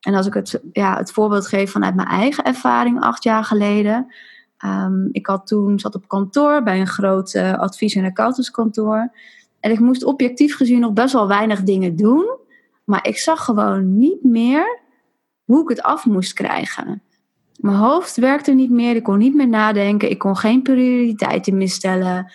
En 0.00 0.14
als 0.14 0.26
ik 0.26 0.34
het, 0.34 0.60
ja, 0.72 0.96
het 0.96 1.12
voorbeeld 1.12 1.46
geef 1.46 1.70
vanuit 1.70 1.94
mijn 1.94 2.08
eigen 2.08 2.44
ervaring 2.44 3.00
acht 3.00 3.22
jaar 3.22 3.44
geleden. 3.44 4.14
Um, 4.64 5.08
ik 5.12 5.26
had 5.26 5.46
toen, 5.46 5.78
zat 5.78 5.94
op 5.94 6.08
kantoor 6.08 6.62
bij 6.62 6.80
een 6.80 6.86
groot 6.86 7.34
uh, 7.34 7.58
advies- 7.58 7.94
en 7.94 8.04
accountantskantoor. 8.04 9.12
En 9.60 9.70
ik 9.70 9.80
moest 9.80 10.04
objectief 10.04 10.56
gezien 10.56 10.80
nog 10.80 10.92
best 10.92 11.12
wel 11.12 11.28
weinig 11.28 11.62
dingen 11.62 11.96
doen. 11.96 12.36
Maar 12.84 13.06
ik 13.06 13.18
zag 13.18 13.44
gewoon 13.44 13.98
niet 13.98 14.24
meer 14.24 14.80
hoe 15.44 15.62
ik 15.62 15.68
het 15.68 15.82
af 15.82 16.06
moest 16.06 16.32
krijgen. 16.32 17.02
Mijn 17.56 17.76
hoofd 17.76 18.16
werkte 18.16 18.52
niet 18.52 18.70
meer, 18.70 18.96
ik 18.96 19.02
kon 19.02 19.18
niet 19.18 19.34
meer 19.34 19.48
nadenken, 19.48 20.10
ik 20.10 20.18
kon 20.18 20.36
geen 20.36 20.62
prioriteiten 20.62 21.56
meer 21.56 21.68
stellen. 21.68 22.32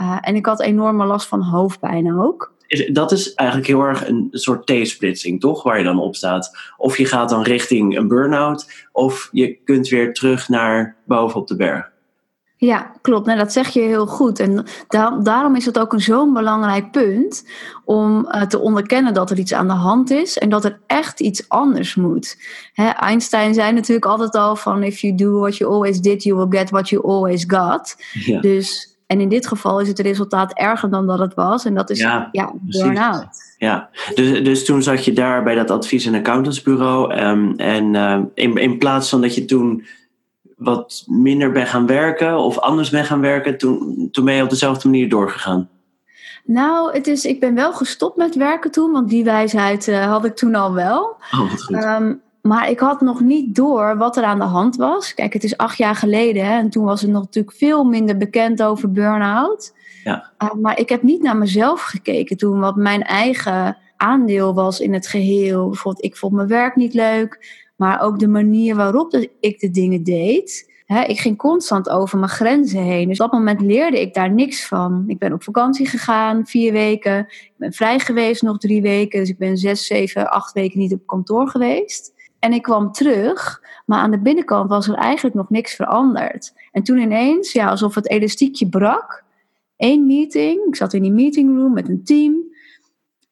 Uh, 0.00 0.18
en 0.20 0.34
ik 0.34 0.46
had 0.46 0.60
enorme 0.60 1.04
last 1.04 1.28
van 1.28 1.42
hoofdpijn 1.42 2.18
ook. 2.18 2.51
Dat 2.92 3.12
is 3.12 3.34
eigenlijk 3.34 3.68
heel 3.68 3.82
erg 3.82 4.08
een 4.08 4.28
soort 4.30 4.66
T-splitsing, 4.66 5.40
toch? 5.40 5.62
Waar 5.62 5.78
je 5.78 5.84
dan 5.84 6.00
op 6.00 6.16
staat. 6.16 6.56
Of 6.76 6.98
je 6.98 7.04
gaat 7.04 7.28
dan 7.28 7.42
richting 7.42 7.96
een 7.96 8.08
burn-out, 8.08 8.86
of 8.92 9.28
je 9.32 9.58
kunt 9.64 9.88
weer 9.88 10.14
terug 10.14 10.48
naar 10.48 10.96
boven 11.06 11.40
op 11.40 11.48
de 11.48 11.56
berg. 11.56 11.90
Ja, 12.56 12.92
klopt. 13.00 13.26
Nou, 13.26 13.38
dat 13.38 13.52
zeg 13.52 13.68
je 13.68 13.80
heel 13.80 14.06
goed. 14.06 14.38
En 14.40 14.64
daarom 15.22 15.56
is 15.56 15.64
het 15.66 15.78
ook 15.78 15.92
een 15.92 16.00
zo'n 16.00 16.32
belangrijk 16.32 16.90
punt 16.90 17.48
om 17.84 18.28
uh, 18.28 18.42
te 18.42 18.58
onderkennen 18.58 19.14
dat 19.14 19.30
er 19.30 19.38
iets 19.38 19.52
aan 19.52 19.66
de 19.66 19.72
hand 19.72 20.10
is 20.10 20.38
en 20.38 20.48
dat 20.48 20.64
er 20.64 20.80
echt 20.86 21.20
iets 21.20 21.48
anders 21.48 21.94
moet. 21.94 22.36
Hè, 22.72 22.88
Einstein 22.88 23.54
zei 23.54 23.72
natuurlijk 23.72 24.06
altijd 24.06 24.34
al 24.34 24.56
van 24.56 24.82
if 24.82 24.98
you 24.98 25.14
do 25.14 25.38
what 25.38 25.56
you 25.56 25.72
always 25.72 26.00
did, 26.00 26.22
you 26.22 26.36
will 26.36 26.58
get 26.58 26.70
what 26.70 26.88
you 26.88 27.06
always 27.06 27.44
got. 27.46 27.96
Ja. 28.12 28.40
Dus 28.40 28.91
en 29.12 29.20
in 29.20 29.28
dit 29.28 29.46
geval 29.46 29.80
is 29.80 29.88
het 29.88 29.98
resultaat 29.98 30.52
erger 30.52 30.90
dan 30.90 31.06
dat 31.06 31.18
het 31.18 31.34
was. 31.34 31.64
En 31.64 31.74
dat 31.74 31.90
is 31.90 31.98
ja, 31.98 32.28
ja 32.32 32.52
burn-out. 32.60 33.26
Ja, 33.56 33.88
dus, 34.14 34.44
dus 34.44 34.64
toen 34.64 34.82
zat 34.82 35.04
je 35.04 35.12
daar 35.12 35.42
bij 35.42 35.54
dat 35.54 35.70
advies- 35.70 36.06
en 36.06 36.14
accountantsbureau. 36.14 37.14
Um, 37.14 37.54
en 37.56 37.94
um, 37.94 38.30
in, 38.34 38.56
in 38.56 38.78
plaats 38.78 39.08
van 39.08 39.20
dat 39.20 39.34
je 39.34 39.44
toen 39.44 39.84
wat 40.56 41.04
minder 41.06 41.52
bent 41.52 41.68
gaan 41.68 41.86
werken 41.86 42.38
of 42.38 42.58
anders 42.58 42.90
bent 42.90 43.06
gaan 43.06 43.20
werken, 43.20 43.58
toen, 43.58 44.08
toen 44.12 44.24
ben 44.24 44.34
je 44.34 44.42
op 44.42 44.50
dezelfde 44.50 44.88
manier 44.88 45.08
doorgegaan? 45.08 45.68
Nou, 46.44 46.92
het 46.92 47.06
is, 47.06 47.24
ik 47.24 47.40
ben 47.40 47.54
wel 47.54 47.72
gestopt 47.72 48.16
met 48.16 48.34
werken 48.34 48.70
toen, 48.70 48.92
want 48.92 49.08
die 49.08 49.24
wijsheid 49.24 49.88
uh, 49.88 50.04
had 50.04 50.24
ik 50.24 50.36
toen 50.36 50.54
al 50.54 50.72
wel. 50.72 51.16
Oh, 51.32 51.50
wat 51.50 51.62
goed. 51.62 51.84
Um, 51.84 52.20
maar 52.42 52.70
ik 52.70 52.78
had 52.78 53.00
nog 53.00 53.20
niet 53.20 53.54
door 53.54 53.96
wat 53.96 54.16
er 54.16 54.24
aan 54.24 54.38
de 54.38 54.44
hand 54.44 54.76
was. 54.76 55.14
Kijk, 55.14 55.32
het 55.32 55.44
is 55.44 55.56
acht 55.56 55.76
jaar 55.76 55.94
geleden 55.94 56.44
hè, 56.44 56.58
en 56.58 56.70
toen 56.70 56.84
was 56.84 57.00
het 57.00 57.10
nog 57.10 57.22
natuurlijk 57.22 57.56
veel 57.56 57.84
minder 57.84 58.16
bekend 58.16 58.62
over 58.62 58.92
burn-out. 58.92 59.74
Ja. 60.04 60.32
Uh, 60.38 60.52
maar 60.52 60.78
ik 60.78 60.88
heb 60.88 61.02
niet 61.02 61.22
naar 61.22 61.36
mezelf 61.36 61.82
gekeken 61.82 62.36
toen, 62.36 62.60
wat 62.60 62.76
mijn 62.76 63.02
eigen 63.02 63.76
aandeel 63.96 64.54
was 64.54 64.80
in 64.80 64.92
het 64.92 65.06
geheel. 65.06 65.68
Bijvoorbeeld, 65.68 66.04
ik 66.04 66.16
vond 66.16 66.32
mijn 66.32 66.48
werk 66.48 66.76
niet 66.76 66.94
leuk, 66.94 67.62
maar 67.76 68.00
ook 68.00 68.18
de 68.18 68.28
manier 68.28 68.76
waarop 68.76 69.26
ik 69.40 69.60
de 69.60 69.70
dingen 69.70 70.02
deed. 70.02 70.70
Hè, 70.86 71.02
ik 71.02 71.20
ging 71.20 71.36
constant 71.36 71.88
over 71.88 72.18
mijn 72.18 72.30
grenzen 72.30 72.82
heen. 72.82 73.08
Dus 73.08 73.20
op 73.20 73.30
dat 73.30 73.38
moment 73.38 73.60
leerde 73.60 74.00
ik 74.00 74.14
daar 74.14 74.30
niks 74.32 74.66
van. 74.66 75.04
Ik 75.06 75.18
ben 75.18 75.32
op 75.32 75.42
vakantie 75.42 75.86
gegaan, 75.86 76.46
vier 76.46 76.72
weken. 76.72 77.18
Ik 77.18 77.52
ben 77.56 77.72
vrij 77.72 77.98
geweest 77.98 78.42
nog 78.42 78.58
drie 78.58 78.82
weken. 78.82 79.20
Dus 79.20 79.28
ik 79.28 79.38
ben 79.38 79.56
zes, 79.56 79.86
zeven, 79.86 80.30
acht 80.30 80.52
weken 80.52 80.78
niet 80.78 80.92
op 80.92 81.06
kantoor 81.06 81.48
geweest. 81.48 82.12
En 82.42 82.52
ik 82.52 82.62
kwam 82.62 82.92
terug, 82.92 83.62
maar 83.86 83.98
aan 83.98 84.10
de 84.10 84.18
binnenkant 84.18 84.68
was 84.68 84.88
er 84.88 84.94
eigenlijk 84.94 85.34
nog 85.34 85.50
niks 85.50 85.74
veranderd. 85.74 86.52
En 86.72 86.82
toen 86.82 86.98
ineens, 86.98 87.52
ja, 87.52 87.68
alsof 87.68 87.94
het 87.94 88.08
elastiekje 88.08 88.68
brak. 88.68 89.24
Eén 89.76 90.06
meeting, 90.06 90.66
ik 90.66 90.76
zat 90.76 90.92
in 90.92 91.02
die 91.02 91.12
meetingroom 91.12 91.72
met 91.72 91.88
een 91.88 92.04
team. 92.04 92.34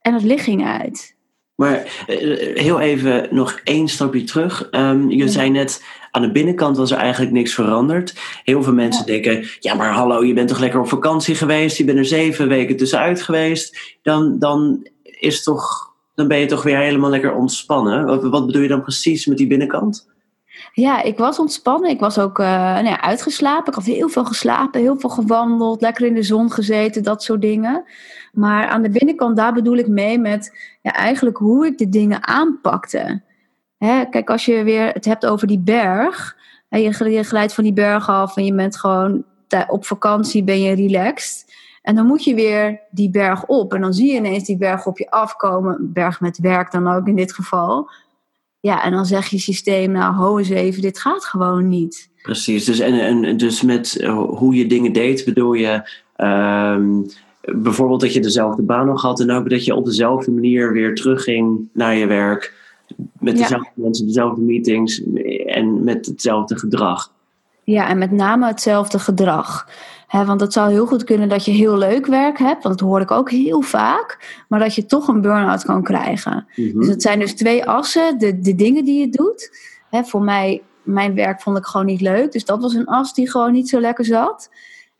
En 0.00 0.14
het 0.14 0.22
licht 0.22 0.44
ging 0.44 0.66
uit. 0.66 1.16
Maar 1.54 2.04
eh, 2.06 2.56
heel 2.56 2.80
even 2.80 3.28
nog 3.30 3.60
één 3.64 3.88
stapje 3.88 4.24
terug. 4.24 4.68
Um, 4.70 5.10
je 5.10 5.28
zei 5.28 5.50
net, 5.50 5.84
aan 6.10 6.22
de 6.22 6.32
binnenkant 6.32 6.76
was 6.76 6.90
er 6.90 6.98
eigenlijk 6.98 7.32
niks 7.32 7.54
veranderd. 7.54 8.14
Heel 8.44 8.62
veel 8.62 8.72
mensen 8.72 9.06
denken, 9.06 9.46
ja 9.58 9.74
maar 9.74 9.92
hallo, 9.92 10.24
je 10.24 10.34
bent 10.34 10.48
toch 10.48 10.58
lekker 10.58 10.80
op 10.80 10.88
vakantie 10.88 11.34
geweest? 11.34 11.76
Je 11.76 11.84
bent 11.84 11.98
er 11.98 12.04
zeven 12.04 12.48
weken 12.48 12.76
tussenuit 12.76 13.22
geweest. 13.22 13.98
Dan, 14.02 14.38
dan 14.38 14.86
is 15.02 15.42
toch 15.42 15.89
dan 16.20 16.28
ben 16.28 16.38
je 16.38 16.46
toch 16.46 16.62
weer 16.62 16.78
helemaal 16.78 17.10
lekker 17.10 17.34
ontspannen. 17.34 18.06
Wat, 18.06 18.22
wat 18.22 18.46
bedoel 18.46 18.62
je 18.62 18.68
dan 18.68 18.82
precies 18.82 19.26
met 19.26 19.36
die 19.36 19.46
binnenkant? 19.46 20.08
Ja, 20.72 21.02
ik 21.02 21.18
was 21.18 21.38
ontspannen. 21.38 21.90
Ik 21.90 22.00
was 22.00 22.18
ook 22.18 22.38
uh, 22.38 22.46
nou 22.46 22.86
ja, 22.86 23.00
uitgeslapen. 23.00 23.66
Ik 23.66 23.74
had 23.74 23.84
heel 23.84 24.08
veel 24.08 24.24
geslapen, 24.24 24.80
heel 24.80 24.98
veel 24.98 25.10
gewandeld, 25.10 25.80
lekker 25.80 26.06
in 26.06 26.14
de 26.14 26.22
zon 26.22 26.50
gezeten, 26.50 27.02
dat 27.02 27.22
soort 27.22 27.40
dingen. 27.40 27.84
Maar 28.32 28.66
aan 28.66 28.82
de 28.82 28.90
binnenkant, 28.90 29.36
daar 29.36 29.52
bedoel 29.52 29.76
ik 29.76 29.88
mee 29.88 30.18
met 30.18 30.58
ja, 30.82 30.92
eigenlijk 30.92 31.36
hoe 31.36 31.66
ik 31.66 31.78
de 31.78 31.88
dingen 31.88 32.26
aanpakte. 32.26 33.22
Hè, 33.78 34.04
kijk, 34.04 34.30
als 34.30 34.44
je 34.44 34.62
weer 34.62 34.86
het 34.86 35.04
hebt 35.04 35.26
over 35.26 35.46
die 35.46 35.58
berg. 35.58 36.36
Hè, 36.68 36.78
je, 36.78 37.10
je 37.10 37.22
glijdt 37.22 37.54
van 37.54 37.64
die 37.64 37.72
berg 37.72 38.08
af 38.08 38.36
en 38.36 38.44
je 38.44 38.54
bent 38.54 38.76
gewoon 38.76 39.24
op 39.68 39.84
vakantie, 39.86 40.44
ben 40.44 40.60
je 40.60 40.74
relaxed. 40.74 41.54
En 41.90 41.96
dan 41.96 42.06
moet 42.06 42.24
je 42.24 42.34
weer 42.34 42.80
die 42.90 43.10
berg 43.10 43.44
op. 43.44 43.74
En 43.74 43.80
dan 43.80 43.94
zie 43.94 44.12
je 44.12 44.16
ineens 44.16 44.44
die 44.44 44.56
berg 44.56 44.86
op 44.86 44.98
je 44.98 45.10
afkomen. 45.10 45.92
Berg 45.92 46.20
met 46.20 46.38
werk 46.38 46.72
dan 46.72 46.88
ook 46.88 47.06
in 47.06 47.16
dit 47.16 47.32
geval. 47.32 47.90
Ja, 48.60 48.84
en 48.84 48.92
dan 48.92 49.06
zeg 49.06 49.26
je 49.26 49.38
systeem, 49.38 49.92
nou, 49.92 50.14
ho 50.14 50.38
eens 50.38 50.48
even, 50.48 50.82
dit 50.82 50.98
gaat 50.98 51.24
gewoon 51.24 51.68
niet. 51.68 52.10
Precies, 52.22 52.64
dus, 52.64 52.78
en, 52.78 53.00
en, 53.00 53.36
dus 53.36 53.62
met 53.62 53.96
eh, 53.96 54.22
hoe 54.28 54.54
je 54.54 54.66
dingen 54.66 54.92
deed 54.92 55.24
bedoel 55.24 55.52
je... 55.52 55.90
Um, 56.16 57.06
bijvoorbeeld 57.40 58.00
dat 58.00 58.12
je 58.12 58.20
dezelfde 58.20 58.62
baan 58.62 58.86
nog 58.86 59.02
had... 59.02 59.20
en 59.20 59.30
ook 59.30 59.50
dat 59.50 59.64
je 59.64 59.74
op 59.74 59.84
dezelfde 59.84 60.30
manier 60.30 60.72
weer 60.72 60.94
terugging 60.94 61.68
naar 61.72 61.94
je 61.94 62.06
werk... 62.06 62.54
met 63.18 63.36
dezelfde 63.36 63.70
ja. 63.74 63.82
mensen, 63.82 64.06
dezelfde 64.06 64.40
meetings 64.40 65.02
en 65.46 65.84
met 65.84 66.06
hetzelfde 66.06 66.58
gedrag. 66.58 67.12
Ja, 67.64 67.88
en 67.88 67.98
met 67.98 68.10
name 68.10 68.46
hetzelfde 68.46 68.98
gedrag 68.98 69.66
want 70.10 70.40
het 70.40 70.52
zou 70.52 70.70
heel 70.70 70.86
goed 70.86 71.04
kunnen 71.04 71.28
dat 71.28 71.44
je 71.44 71.50
heel 71.50 71.76
leuk 71.76 72.06
werk 72.06 72.38
hebt, 72.38 72.62
want 72.62 72.78
dat 72.78 72.88
hoor 72.88 73.00
ik 73.00 73.10
ook 73.10 73.30
heel 73.30 73.60
vaak, 73.60 74.42
maar 74.48 74.58
dat 74.58 74.74
je 74.74 74.86
toch 74.86 75.08
een 75.08 75.20
burn-out 75.20 75.64
kan 75.64 75.82
krijgen. 75.82 76.46
Mhm. 76.56 76.78
Dus 76.78 76.88
het 76.88 77.02
zijn 77.02 77.18
dus 77.18 77.34
twee 77.34 77.64
assen, 77.64 78.18
de, 78.18 78.40
de 78.40 78.54
dingen 78.54 78.84
die 78.84 79.00
je 79.00 79.08
doet. 79.08 79.50
voor 79.90 80.22
mij, 80.22 80.62
mijn 80.82 81.14
werk 81.14 81.40
vond 81.40 81.58
ik 81.58 81.64
gewoon 81.64 81.86
niet 81.86 82.00
leuk, 82.00 82.32
dus 82.32 82.44
dat 82.44 82.60
was 82.60 82.74
een 82.74 82.86
as 82.86 83.14
die 83.14 83.30
gewoon 83.30 83.52
niet 83.52 83.68
zo 83.68 83.80
lekker 83.80 84.04
zat. 84.04 84.50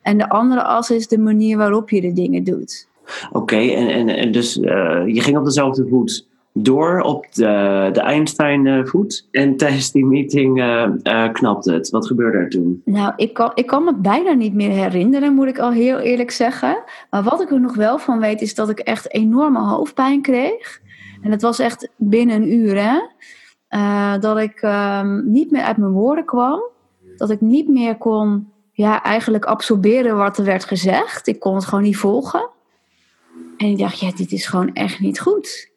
En 0.01 0.17
de 0.17 0.29
andere 0.29 0.63
as 0.63 0.89
is 0.89 1.07
de 1.07 1.19
manier 1.19 1.57
waarop 1.57 1.89
je 1.89 2.01
de 2.01 2.13
dingen 2.13 2.43
doet. 2.43 2.87
Oké, 3.31 3.57
en, 3.57 3.89
en, 3.89 4.09
en 4.09 4.31
dus 4.31 4.57
uh, 4.57 5.03
je 5.07 5.21
ging 5.21 5.37
op 5.37 5.45
dezelfde 5.45 5.87
voet 5.87 6.29
door 6.53 7.01
op 7.01 7.33
de, 7.33 7.89
de 7.93 7.99
Einstein-voet. 7.99 9.27
En 9.31 9.57
tijdens 9.57 9.91
die 9.91 10.05
meeting 10.05 10.59
uh, 10.59 10.87
uh, 11.03 11.31
knapte 11.31 11.73
het. 11.73 11.89
Wat 11.89 12.07
gebeurde 12.07 12.37
er 12.37 12.49
toen? 12.49 12.81
Nou, 12.85 13.13
ik 13.15 13.33
kan, 13.33 13.51
ik 13.53 13.67
kan 13.67 13.83
me 13.83 13.95
bijna 13.95 14.31
niet 14.31 14.53
meer 14.53 14.69
herinneren, 14.69 15.33
moet 15.33 15.47
ik 15.47 15.59
al 15.59 15.71
heel 15.71 15.97
eerlijk 15.97 16.31
zeggen. 16.31 16.83
Maar 17.09 17.23
wat 17.23 17.41
ik 17.41 17.51
er 17.51 17.61
nog 17.61 17.75
wel 17.75 17.97
van 17.97 18.19
weet, 18.19 18.41
is 18.41 18.55
dat 18.55 18.69
ik 18.69 18.79
echt 18.79 19.13
enorme 19.13 19.59
hoofdpijn 19.59 20.21
kreeg. 20.21 20.81
En 21.21 21.31
het 21.31 21.41
was 21.41 21.59
echt 21.59 21.89
binnen 21.95 22.35
een 22.35 22.53
uur, 22.53 22.75
hè. 22.75 22.99
Uh, 23.69 24.19
dat 24.19 24.37
ik 24.37 24.61
um, 24.61 25.31
niet 25.31 25.51
meer 25.51 25.61
uit 25.61 25.77
mijn 25.77 25.91
woorden 25.91 26.25
kwam. 26.25 26.61
Dat 27.15 27.29
ik 27.29 27.41
niet 27.41 27.67
meer 27.67 27.97
kon, 27.97 28.51
ja, 28.71 29.03
eigenlijk 29.03 29.45
absorberen 29.45 30.17
wat 30.17 30.37
er 30.37 30.45
werd 30.45 30.63
gezegd. 30.63 31.27
Ik 31.27 31.39
kon 31.39 31.55
het 31.55 31.65
gewoon 31.65 31.83
niet 31.83 31.97
volgen. 31.97 32.49
En 33.57 33.67
ik 33.67 33.77
dacht, 33.77 33.99
ja, 33.99 34.11
dit 34.15 34.31
is 34.31 34.45
gewoon 34.45 34.73
echt 34.73 34.99
niet 34.99 35.19
goed. 35.19 35.70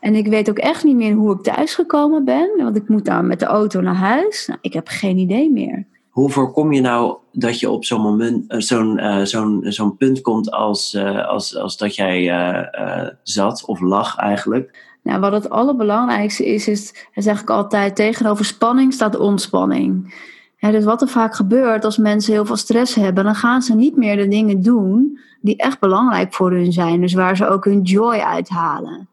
En 0.00 0.14
ik 0.14 0.26
weet 0.26 0.50
ook 0.50 0.58
echt 0.58 0.84
niet 0.84 0.96
meer 0.96 1.14
hoe 1.14 1.34
ik 1.34 1.42
thuisgekomen 1.42 2.24
ben, 2.24 2.50
want 2.56 2.76
ik 2.76 2.88
moet 2.88 3.04
dan 3.04 3.26
met 3.26 3.38
de 3.38 3.46
auto 3.46 3.80
naar 3.80 3.94
huis. 3.94 4.46
Nou, 4.46 4.58
ik 4.62 4.72
heb 4.72 4.88
geen 4.88 5.18
idee 5.18 5.50
meer. 5.50 5.86
Hoe 6.10 6.30
voorkom 6.30 6.72
je 6.72 6.80
nou 6.80 7.16
dat 7.32 7.60
je 7.60 7.70
op 7.70 7.84
zo'n 7.84 8.00
moment, 8.00 8.44
zo'n 8.48 8.98
uh, 8.98 9.22
zo'n 9.22 9.60
zo'n 9.62 9.96
punt 9.96 10.20
komt 10.20 10.50
als, 10.50 10.94
uh, 10.94 11.28
als, 11.28 11.56
als 11.56 11.76
dat 11.76 11.94
jij 11.94 12.22
uh, 12.22 13.08
zat 13.22 13.64
of 13.64 13.80
lag 13.80 14.16
eigenlijk? 14.16 14.88
Nou, 15.02 15.20
wat 15.20 15.32
het 15.32 15.50
allerbelangrijkste 15.50 16.46
is, 16.46 16.68
is, 16.68 17.08
dat 17.14 17.24
zeg 17.24 17.40
ik 17.40 17.50
altijd, 17.50 17.96
tegenover 17.96 18.44
spanning 18.44 18.92
staat 18.92 19.18
ontspanning. 19.18 20.14
Ja, 20.56 20.70
dus 20.70 20.84
wat 20.84 21.02
er 21.02 21.08
vaak 21.08 21.34
gebeurt 21.34 21.84
als 21.84 21.98
mensen 21.98 22.32
heel 22.32 22.44
veel 22.44 22.56
stress 22.56 22.94
hebben, 22.94 23.24
dan 23.24 23.34
gaan 23.34 23.62
ze 23.62 23.74
niet 23.74 23.96
meer 23.96 24.16
de 24.16 24.28
dingen 24.28 24.62
doen 24.62 25.18
die 25.40 25.56
echt 25.56 25.80
belangrijk 25.80 26.34
voor 26.34 26.50
hun 26.50 26.72
zijn. 26.72 27.00
Dus 27.00 27.14
waar 27.14 27.36
ze 27.36 27.48
ook 27.48 27.64
hun 27.64 27.82
joy 27.82 28.16
uithalen. 28.16 29.08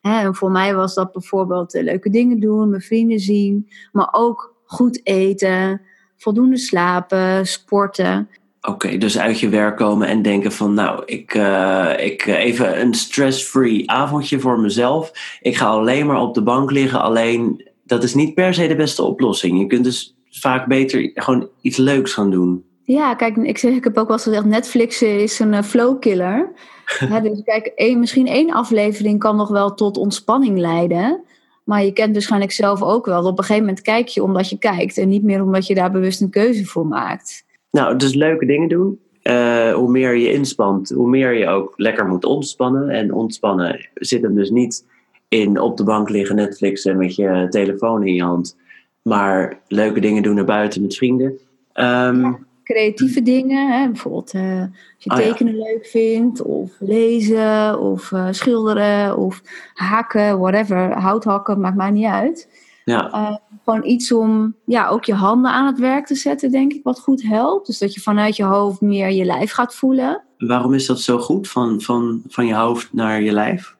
En 0.00 0.34
voor 0.34 0.50
mij 0.50 0.74
was 0.74 0.94
dat 0.94 1.12
bijvoorbeeld 1.12 1.72
leuke 1.72 2.10
dingen 2.10 2.40
doen, 2.40 2.70
mijn 2.70 2.82
vrienden 2.82 3.18
zien, 3.18 3.68
maar 3.92 4.08
ook 4.12 4.54
goed 4.64 5.00
eten, 5.06 5.80
voldoende 6.16 6.58
slapen, 6.58 7.46
sporten. 7.46 8.28
Oké, 8.60 8.98
dus 8.98 9.18
uit 9.18 9.40
je 9.40 9.48
werk 9.48 9.76
komen 9.76 10.08
en 10.08 10.22
denken 10.22 10.52
van 10.52 10.74
nou, 10.74 11.02
ik, 11.04 11.34
uh, 11.34 11.92
ik 11.98 12.26
even 12.26 12.80
een 12.80 12.94
stress-free 12.94 13.90
avondje 13.90 14.40
voor 14.40 14.60
mezelf. 14.60 15.12
Ik 15.40 15.56
ga 15.56 15.66
alleen 15.66 16.06
maar 16.06 16.20
op 16.20 16.34
de 16.34 16.42
bank 16.42 16.70
liggen, 16.70 17.00
alleen 17.00 17.68
dat 17.84 18.02
is 18.02 18.14
niet 18.14 18.34
per 18.34 18.54
se 18.54 18.66
de 18.66 18.76
beste 18.76 19.02
oplossing. 19.02 19.58
Je 19.58 19.66
kunt 19.66 19.84
dus 19.84 20.16
vaak 20.30 20.66
beter 20.66 21.10
gewoon 21.14 21.48
iets 21.60 21.76
leuks 21.76 22.12
gaan 22.12 22.30
doen. 22.30 22.64
Ja, 22.84 23.14
kijk, 23.14 23.36
ik, 23.36 23.58
zeg, 23.58 23.74
ik 23.74 23.84
heb 23.84 23.98
ook 23.98 24.06
wel 24.06 24.16
eens 24.16 24.26
gezegd, 24.26 24.44
Netflix 24.44 25.02
is 25.02 25.38
een 25.38 25.52
uh, 25.52 25.62
flowkiller. 25.62 26.52
Ja, 26.98 27.20
dus 27.20 27.42
kijk, 27.44 27.66
één, 27.66 27.98
misschien 27.98 28.26
één 28.26 28.52
aflevering 28.52 29.18
kan 29.18 29.36
nog 29.36 29.48
wel 29.48 29.74
tot 29.74 29.96
ontspanning 29.96 30.58
leiden. 30.58 31.22
Maar 31.64 31.84
je 31.84 31.92
kent 31.92 32.12
waarschijnlijk 32.12 32.52
zelf 32.52 32.82
ook 32.82 33.06
wel. 33.06 33.24
Op 33.24 33.38
een 33.38 33.44
gegeven 33.44 33.64
moment 33.64 33.82
kijk 33.82 34.08
je 34.08 34.22
omdat 34.22 34.50
je 34.50 34.58
kijkt. 34.58 34.98
En 34.98 35.08
niet 35.08 35.22
meer 35.22 35.42
omdat 35.42 35.66
je 35.66 35.74
daar 35.74 35.90
bewust 35.90 36.20
een 36.20 36.30
keuze 36.30 36.64
voor 36.64 36.86
maakt. 36.86 37.44
Nou, 37.70 37.96
dus 37.96 38.14
leuke 38.14 38.46
dingen 38.46 38.68
doen. 38.68 39.00
Uh, 39.22 39.72
hoe 39.72 39.90
meer 39.90 40.16
je 40.16 40.32
inspant, 40.32 40.88
hoe 40.88 41.08
meer 41.08 41.32
je 41.34 41.46
ook 41.46 41.72
lekker 41.76 42.06
moet 42.06 42.24
ontspannen. 42.24 42.88
En 42.88 43.12
ontspannen 43.12 43.88
zit 43.94 44.22
hem 44.22 44.34
dus 44.34 44.50
niet 44.50 44.84
in 45.28 45.60
op 45.60 45.76
de 45.76 45.84
bank 45.84 46.08
liggen 46.08 46.36
Netflixen 46.36 46.96
met 46.96 47.14
je 47.14 47.46
telefoon 47.50 48.06
in 48.06 48.14
je 48.14 48.22
hand. 48.22 48.56
Maar 49.02 49.60
leuke 49.68 50.00
dingen 50.00 50.22
doen 50.22 50.34
naar 50.34 50.44
buiten 50.44 50.82
met 50.82 50.96
vrienden. 50.96 51.38
Um, 51.74 52.46
creatieve 52.70 53.22
dingen. 53.22 53.72
Hè? 53.72 53.86
Bijvoorbeeld 53.86 54.34
uh, 54.34 54.60
als 54.60 54.68
je 54.98 55.10
oh, 55.10 55.16
tekenen 55.16 55.58
leuk 55.58 55.86
vindt, 55.86 56.42
of 56.42 56.70
lezen, 56.78 57.80
of 57.80 58.10
uh, 58.10 58.26
schilderen, 58.30 59.16
of 59.16 59.42
haken, 59.74 60.38
whatever. 60.38 60.92
Houthakken, 60.92 61.60
maakt 61.60 61.76
mij 61.76 61.90
niet 61.90 62.06
uit. 62.06 62.48
Ja. 62.84 63.12
Uh, 63.12 63.36
gewoon 63.64 63.84
iets 63.84 64.12
om 64.12 64.54
ja, 64.64 64.88
ook 64.88 65.04
je 65.04 65.14
handen 65.14 65.50
aan 65.50 65.66
het 65.66 65.78
werk 65.78 66.06
te 66.06 66.14
zetten, 66.14 66.50
denk 66.50 66.72
ik, 66.72 66.82
wat 66.82 67.00
goed 67.00 67.22
helpt. 67.22 67.66
Dus 67.66 67.78
dat 67.78 67.94
je 67.94 68.00
vanuit 68.00 68.36
je 68.36 68.44
hoofd 68.44 68.80
meer 68.80 69.10
je 69.10 69.24
lijf 69.24 69.52
gaat 69.52 69.74
voelen. 69.74 70.22
Waarom 70.38 70.74
is 70.74 70.86
dat 70.86 71.00
zo 71.00 71.18
goed, 71.18 71.48
van, 71.48 71.80
van, 71.80 72.22
van 72.28 72.46
je 72.46 72.54
hoofd 72.54 72.92
naar 72.92 73.22
je 73.22 73.32
lijf? 73.32 73.76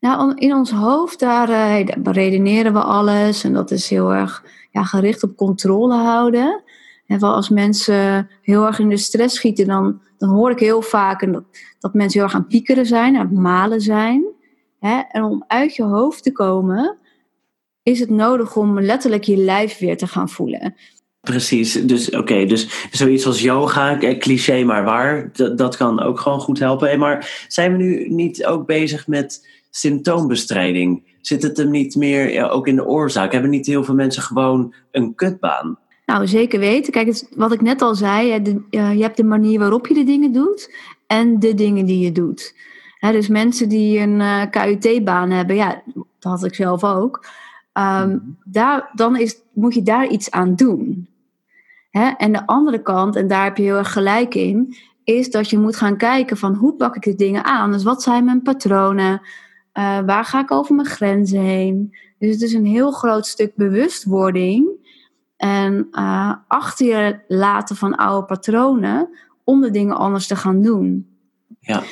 Nou, 0.00 0.34
in 0.34 0.54
ons 0.54 0.70
hoofd, 0.70 1.20
daar, 1.20 1.46
daar 2.02 2.14
redeneren 2.14 2.72
we 2.72 2.82
alles. 2.82 3.44
En 3.44 3.52
dat 3.52 3.70
is 3.70 3.88
heel 3.88 4.14
erg 4.14 4.44
ja, 4.70 4.82
gericht 4.82 5.22
op 5.22 5.36
controle 5.36 5.94
houden. 5.94 6.62
En 7.06 7.20
wel 7.20 7.34
als 7.34 7.48
mensen 7.48 8.30
heel 8.42 8.66
erg 8.66 8.78
in 8.78 8.88
de 8.88 8.96
stress 8.96 9.36
schieten, 9.36 9.66
dan, 9.66 10.00
dan 10.18 10.28
hoor 10.28 10.50
ik 10.50 10.58
heel 10.58 10.82
vaak 10.82 11.32
dat, 11.32 11.44
dat 11.78 11.94
mensen 11.94 12.18
heel 12.20 12.28
erg 12.28 12.38
aan 12.38 12.46
piekeren 12.46 12.86
zijn, 12.86 13.16
aan 13.16 13.26
het 13.26 13.38
malen 13.38 13.80
zijn. 13.80 14.24
Hè? 14.80 15.00
En 15.10 15.22
om 15.22 15.44
uit 15.46 15.76
je 15.76 15.82
hoofd 15.82 16.22
te 16.22 16.32
komen, 16.32 16.96
is 17.82 18.00
het 18.00 18.10
nodig 18.10 18.56
om 18.56 18.80
letterlijk 18.80 19.24
je 19.24 19.36
lijf 19.36 19.78
weer 19.78 19.96
te 19.96 20.06
gaan 20.06 20.28
voelen. 20.28 20.74
Precies, 21.20 21.72
dus 21.72 22.10
oké, 22.10 22.46
dus 22.46 22.88
zoiets 22.90 23.26
als 23.26 23.40
yoga, 23.40 24.00
eh, 24.00 24.18
cliché 24.18 24.64
maar 24.64 24.84
waar, 24.84 25.30
dat, 25.32 25.58
dat 25.58 25.76
kan 25.76 26.02
ook 26.02 26.20
gewoon 26.20 26.40
goed 26.40 26.58
helpen. 26.58 26.98
Maar 26.98 27.44
zijn 27.48 27.72
we 27.72 27.82
nu 27.82 28.08
niet 28.08 28.46
ook 28.46 28.66
bezig 28.66 29.06
met 29.06 29.48
symptoombestrijding? 29.70 31.12
Zit 31.20 31.42
het 31.42 31.56
hem 31.56 31.70
niet 31.70 31.94
meer 31.96 32.50
ook 32.50 32.66
in 32.66 32.76
de 32.76 32.86
oorzaak? 32.86 33.32
Hebben 33.32 33.50
niet 33.50 33.66
heel 33.66 33.84
veel 33.84 33.94
mensen 33.94 34.22
gewoon 34.22 34.74
een 34.90 35.14
kutbaan? 35.14 35.78
Nou, 36.06 36.26
zeker 36.26 36.58
weten. 36.58 36.92
Kijk, 36.92 37.24
wat 37.36 37.52
ik 37.52 37.60
net 37.60 37.82
al 37.82 37.94
zei, 37.94 38.26
je 38.70 39.02
hebt 39.02 39.16
de 39.16 39.24
manier 39.24 39.58
waarop 39.58 39.86
je 39.86 39.94
de 39.94 40.04
dingen 40.04 40.32
doet 40.32 40.74
en 41.06 41.38
de 41.38 41.54
dingen 41.54 41.86
die 41.86 41.98
je 41.98 42.12
doet. 42.12 42.54
dus 43.00 43.28
mensen 43.28 43.68
die 43.68 43.98
een 43.98 44.20
uh, 44.20 44.42
eh, 44.42 44.50
KUT-baan 44.50 45.30
hebben, 45.30 45.56
ja, 45.56 45.82
dat 45.94 46.32
had 46.32 46.44
ik 46.44 46.54
zelf 46.54 46.84
ook. 46.84 47.26
Ehm, 47.72 48.08
mhm. 48.08 48.18
daar, 48.44 48.90
dan 48.94 49.16
is, 49.16 49.36
moet 49.52 49.74
je 49.74 49.82
daar 49.82 50.06
iets 50.06 50.30
aan 50.30 50.54
doen. 50.54 51.08
en 52.16 52.32
de 52.32 52.46
andere 52.46 52.82
kant, 52.82 53.16
en 53.16 53.28
daar 53.28 53.44
heb 53.44 53.56
je 53.56 53.62
heel 53.62 53.76
erg 53.76 53.92
gelijk 53.92 54.34
in, 54.34 54.76
is 55.04 55.30
dat 55.30 55.50
je 55.50 55.58
moet 55.58 55.76
gaan 55.76 55.96
kijken 55.96 56.36
van 56.36 56.54
hoe 56.54 56.74
pak 56.74 56.96
ik 56.96 57.02
de 57.02 57.14
dingen 57.14 57.44
aan. 57.44 57.72
Dus 57.72 57.82
wat 57.82 58.02
zijn 58.02 58.24
mijn 58.24 58.42
patronen? 58.42 59.20
Uh, 59.74 60.00
waar 60.00 60.24
ga 60.24 60.40
ik 60.40 60.50
over 60.50 60.74
mijn 60.74 60.88
grenzen 60.88 61.40
heen? 61.40 61.96
Dus 62.18 62.32
het 62.32 62.42
is 62.42 62.52
een 62.52 62.66
heel 62.66 62.90
groot 62.90 63.26
stuk 63.26 63.56
bewustwording 63.56 64.73
en 65.36 65.88
uh, 65.92 66.34
achter 66.48 66.86
je 66.86 67.20
laten 67.28 67.76
van 67.76 67.96
oude 67.96 68.26
patronen 68.26 69.08
om 69.44 69.60
de 69.60 69.70
dingen 69.70 69.96
anders 69.96 70.26
te 70.26 70.36
gaan 70.36 70.62
doen. 70.62 71.16
Ja. 71.60 71.82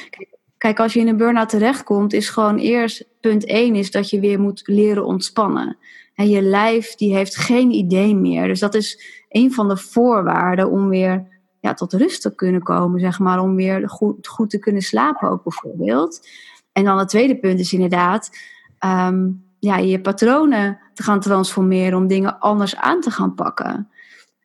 Kijk, 0.58 0.80
als 0.80 0.92
je 0.92 1.00
in 1.00 1.08
een 1.08 1.16
burn-out 1.16 1.48
terechtkomt, 1.48 2.12
is 2.12 2.28
gewoon 2.28 2.56
eerst 2.56 3.08
punt 3.20 3.44
één 3.44 3.74
is 3.74 3.90
dat 3.90 4.10
je 4.10 4.20
weer 4.20 4.40
moet 4.40 4.62
leren 4.64 5.04
ontspannen. 5.04 5.76
En 6.14 6.28
je 6.28 6.42
lijf 6.42 6.94
die 6.94 7.14
heeft 7.14 7.36
geen 7.36 7.70
idee 7.70 8.16
meer. 8.16 8.46
Dus 8.46 8.60
dat 8.60 8.74
is 8.74 9.22
een 9.28 9.52
van 9.52 9.68
de 9.68 9.76
voorwaarden 9.76 10.70
om 10.70 10.88
weer 10.88 11.26
ja, 11.60 11.74
tot 11.74 11.92
rust 11.92 12.22
te 12.22 12.34
kunnen 12.34 12.62
komen, 12.62 13.00
zeg 13.00 13.18
maar. 13.18 13.40
Om 13.40 13.54
weer 13.54 13.88
goed, 13.88 14.26
goed 14.26 14.50
te 14.50 14.58
kunnen 14.58 14.82
slapen 14.82 15.28
ook 15.28 15.42
bijvoorbeeld. 15.42 16.28
En 16.72 16.84
dan 16.84 16.98
het 16.98 17.08
tweede 17.08 17.38
punt 17.38 17.60
is 17.60 17.72
inderdaad 17.72 18.30
um, 18.84 19.44
ja, 19.64 19.76
je 19.76 20.00
patronen 20.00 20.78
te 20.94 21.02
gaan 21.02 21.20
transformeren 21.20 21.98
om 21.98 22.06
dingen 22.06 22.38
anders 22.38 22.76
aan 22.76 23.00
te 23.00 23.10
gaan 23.10 23.34
pakken. 23.34 23.88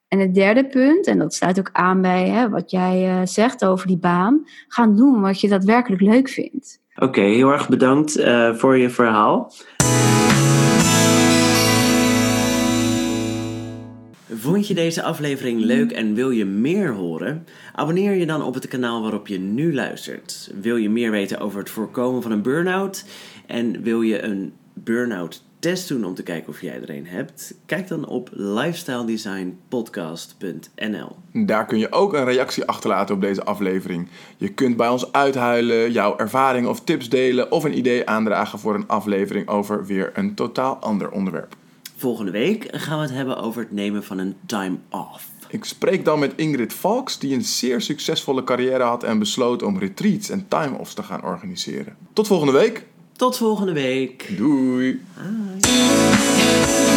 En 0.08 0.20
het 0.20 0.34
derde 0.34 0.68
punt, 0.68 1.08
en 1.08 1.18
dat 1.18 1.34
sluit 1.34 1.60
ook 1.60 1.70
aan 1.74 2.02
bij 2.02 2.30
hè, 2.30 2.50
wat 2.50 2.72
jij 2.72 3.20
uh, 3.20 3.26
zegt 3.26 3.66
over 3.66 3.88
die 3.88 3.98
baan, 3.98 4.48
gaan 4.68 4.96
doen 4.96 5.22
wat 5.22 5.42
je 5.42 5.48
daadwerkelijk 5.48 6.02
leuk 6.02 6.30
vindt. 6.30 6.80
Oké, 6.96 7.22
heel 7.22 7.52
erg 7.52 7.70
bedankt 7.70 8.18
uh, 8.18 8.54
voor 8.54 8.78
je 8.78 8.90
verhaal. 8.90 9.54
Vond 14.34 14.68
je 14.68 14.74
deze 14.74 15.04
aflevering 15.04 15.62
leuk 15.62 15.92
en 15.92 16.14
wil 16.14 16.30
je 16.30 16.46
meer 16.46 16.94
horen? 16.94 17.46
Abonneer 17.74 18.14
je 18.14 18.26
dan 18.26 18.44
op 18.44 18.54
het 18.54 18.68
kanaal 18.68 19.02
waarop 19.02 19.28
je 19.28 19.40
nu 19.40 19.74
luistert. 19.74 20.52
Wil 20.62 20.76
je 20.76 20.90
meer 20.90 21.12
weten 21.12 21.40
over 21.40 21.60
het 21.60 21.70
voorkomen 21.70 22.22
van 22.22 22.32
een 22.32 22.42
burn-out? 22.42 23.06
En 23.46 23.82
wil 23.84 24.02
je 24.02 24.22
een 24.22 24.54
burn-out 24.84 25.46
test 25.60 25.88
doen 25.88 26.06
om 26.06 26.16
te 26.16 26.24
kijken 26.24 26.50
of 26.50 26.62
jij 26.62 26.82
er 26.82 26.90
een 26.90 27.08
hebt? 27.08 27.54
Kijk 27.66 27.88
dan 27.88 28.08
op 28.08 28.30
lifestyledesignpodcast.nl. 28.32 31.16
Daar 31.34 31.66
kun 31.66 31.78
je 31.78 31.92
ook 31.92 32.14
een 32.14 32.26
reactie 32.26 32.66
achterlaten 32.66 33.16
op 33.16 33.22
deze 33.22 33.44
aflevering. 33.44 34.08
Je 34.38 34.50
kunt 34.50 34.78
bij 34.78 34.90
ons 34.90 35.12
uithuilen, 35.12 35.92
jouw 35.92 36.18
ervaringen 36.18 36.70
of 36.70 36.82
tips 36.82 37.10
delen 37.10 37.52
of 37.52 37.64
een 37.64 37.78
idee 37.78 38.10
aandragen 38.10 38.60
voor 38.60 38.76
een 38.76 38.88
aflevering 38.88 39.48
over 39.48 39.86
weer 39.86 40.12
een 40.14 40.34
totaal 40.34 40.76
ander 40.76 41.12
onderwerp. 41.12 41.56
Volgende 41.96 42.32
week 42.32 42.68
gaan 42.72 42.98
we 42.98 43.04
het 43.04 43.14
hebben 43.14 43.38
over 43.38 43.62
het 43.62 43.72
nemen 43.72 44.04
van 44.04 44.18
een 44.18 44.36
time 44.46 44.78
off. 44.90 45.30
Ik 45.50 45.66
spreek 45.66 46.06
dan 46.06 46.20
met 46.20 46.34
Ingrid 46.36 46.74
Valks, 46.74 47.20
die 47.20 47.34
een 47.34 47.44
zeer 47.44 47.82
succesvolle 47.82 48.44
carrière 48.44 48.84
had 48.84 49.04
en 49.04 49.20
besloot 49.20 49.64
om 49.64 49.80
retreats 49.80 50.30
en 50.30 50.48
time-offs 50.48 50.94
te 50.94 51.04
gaan 51.04 51.24
organiseren. 51.24 51.96
Tot 52.14 52.28
volgende 52.28 52.54
week! 52.54 52.86
Tot 53.18 53.38
volgende 53.38 53.74
week. 53.74 54.38
Doei. 54.38 55.02
Bye. 55.16 56.97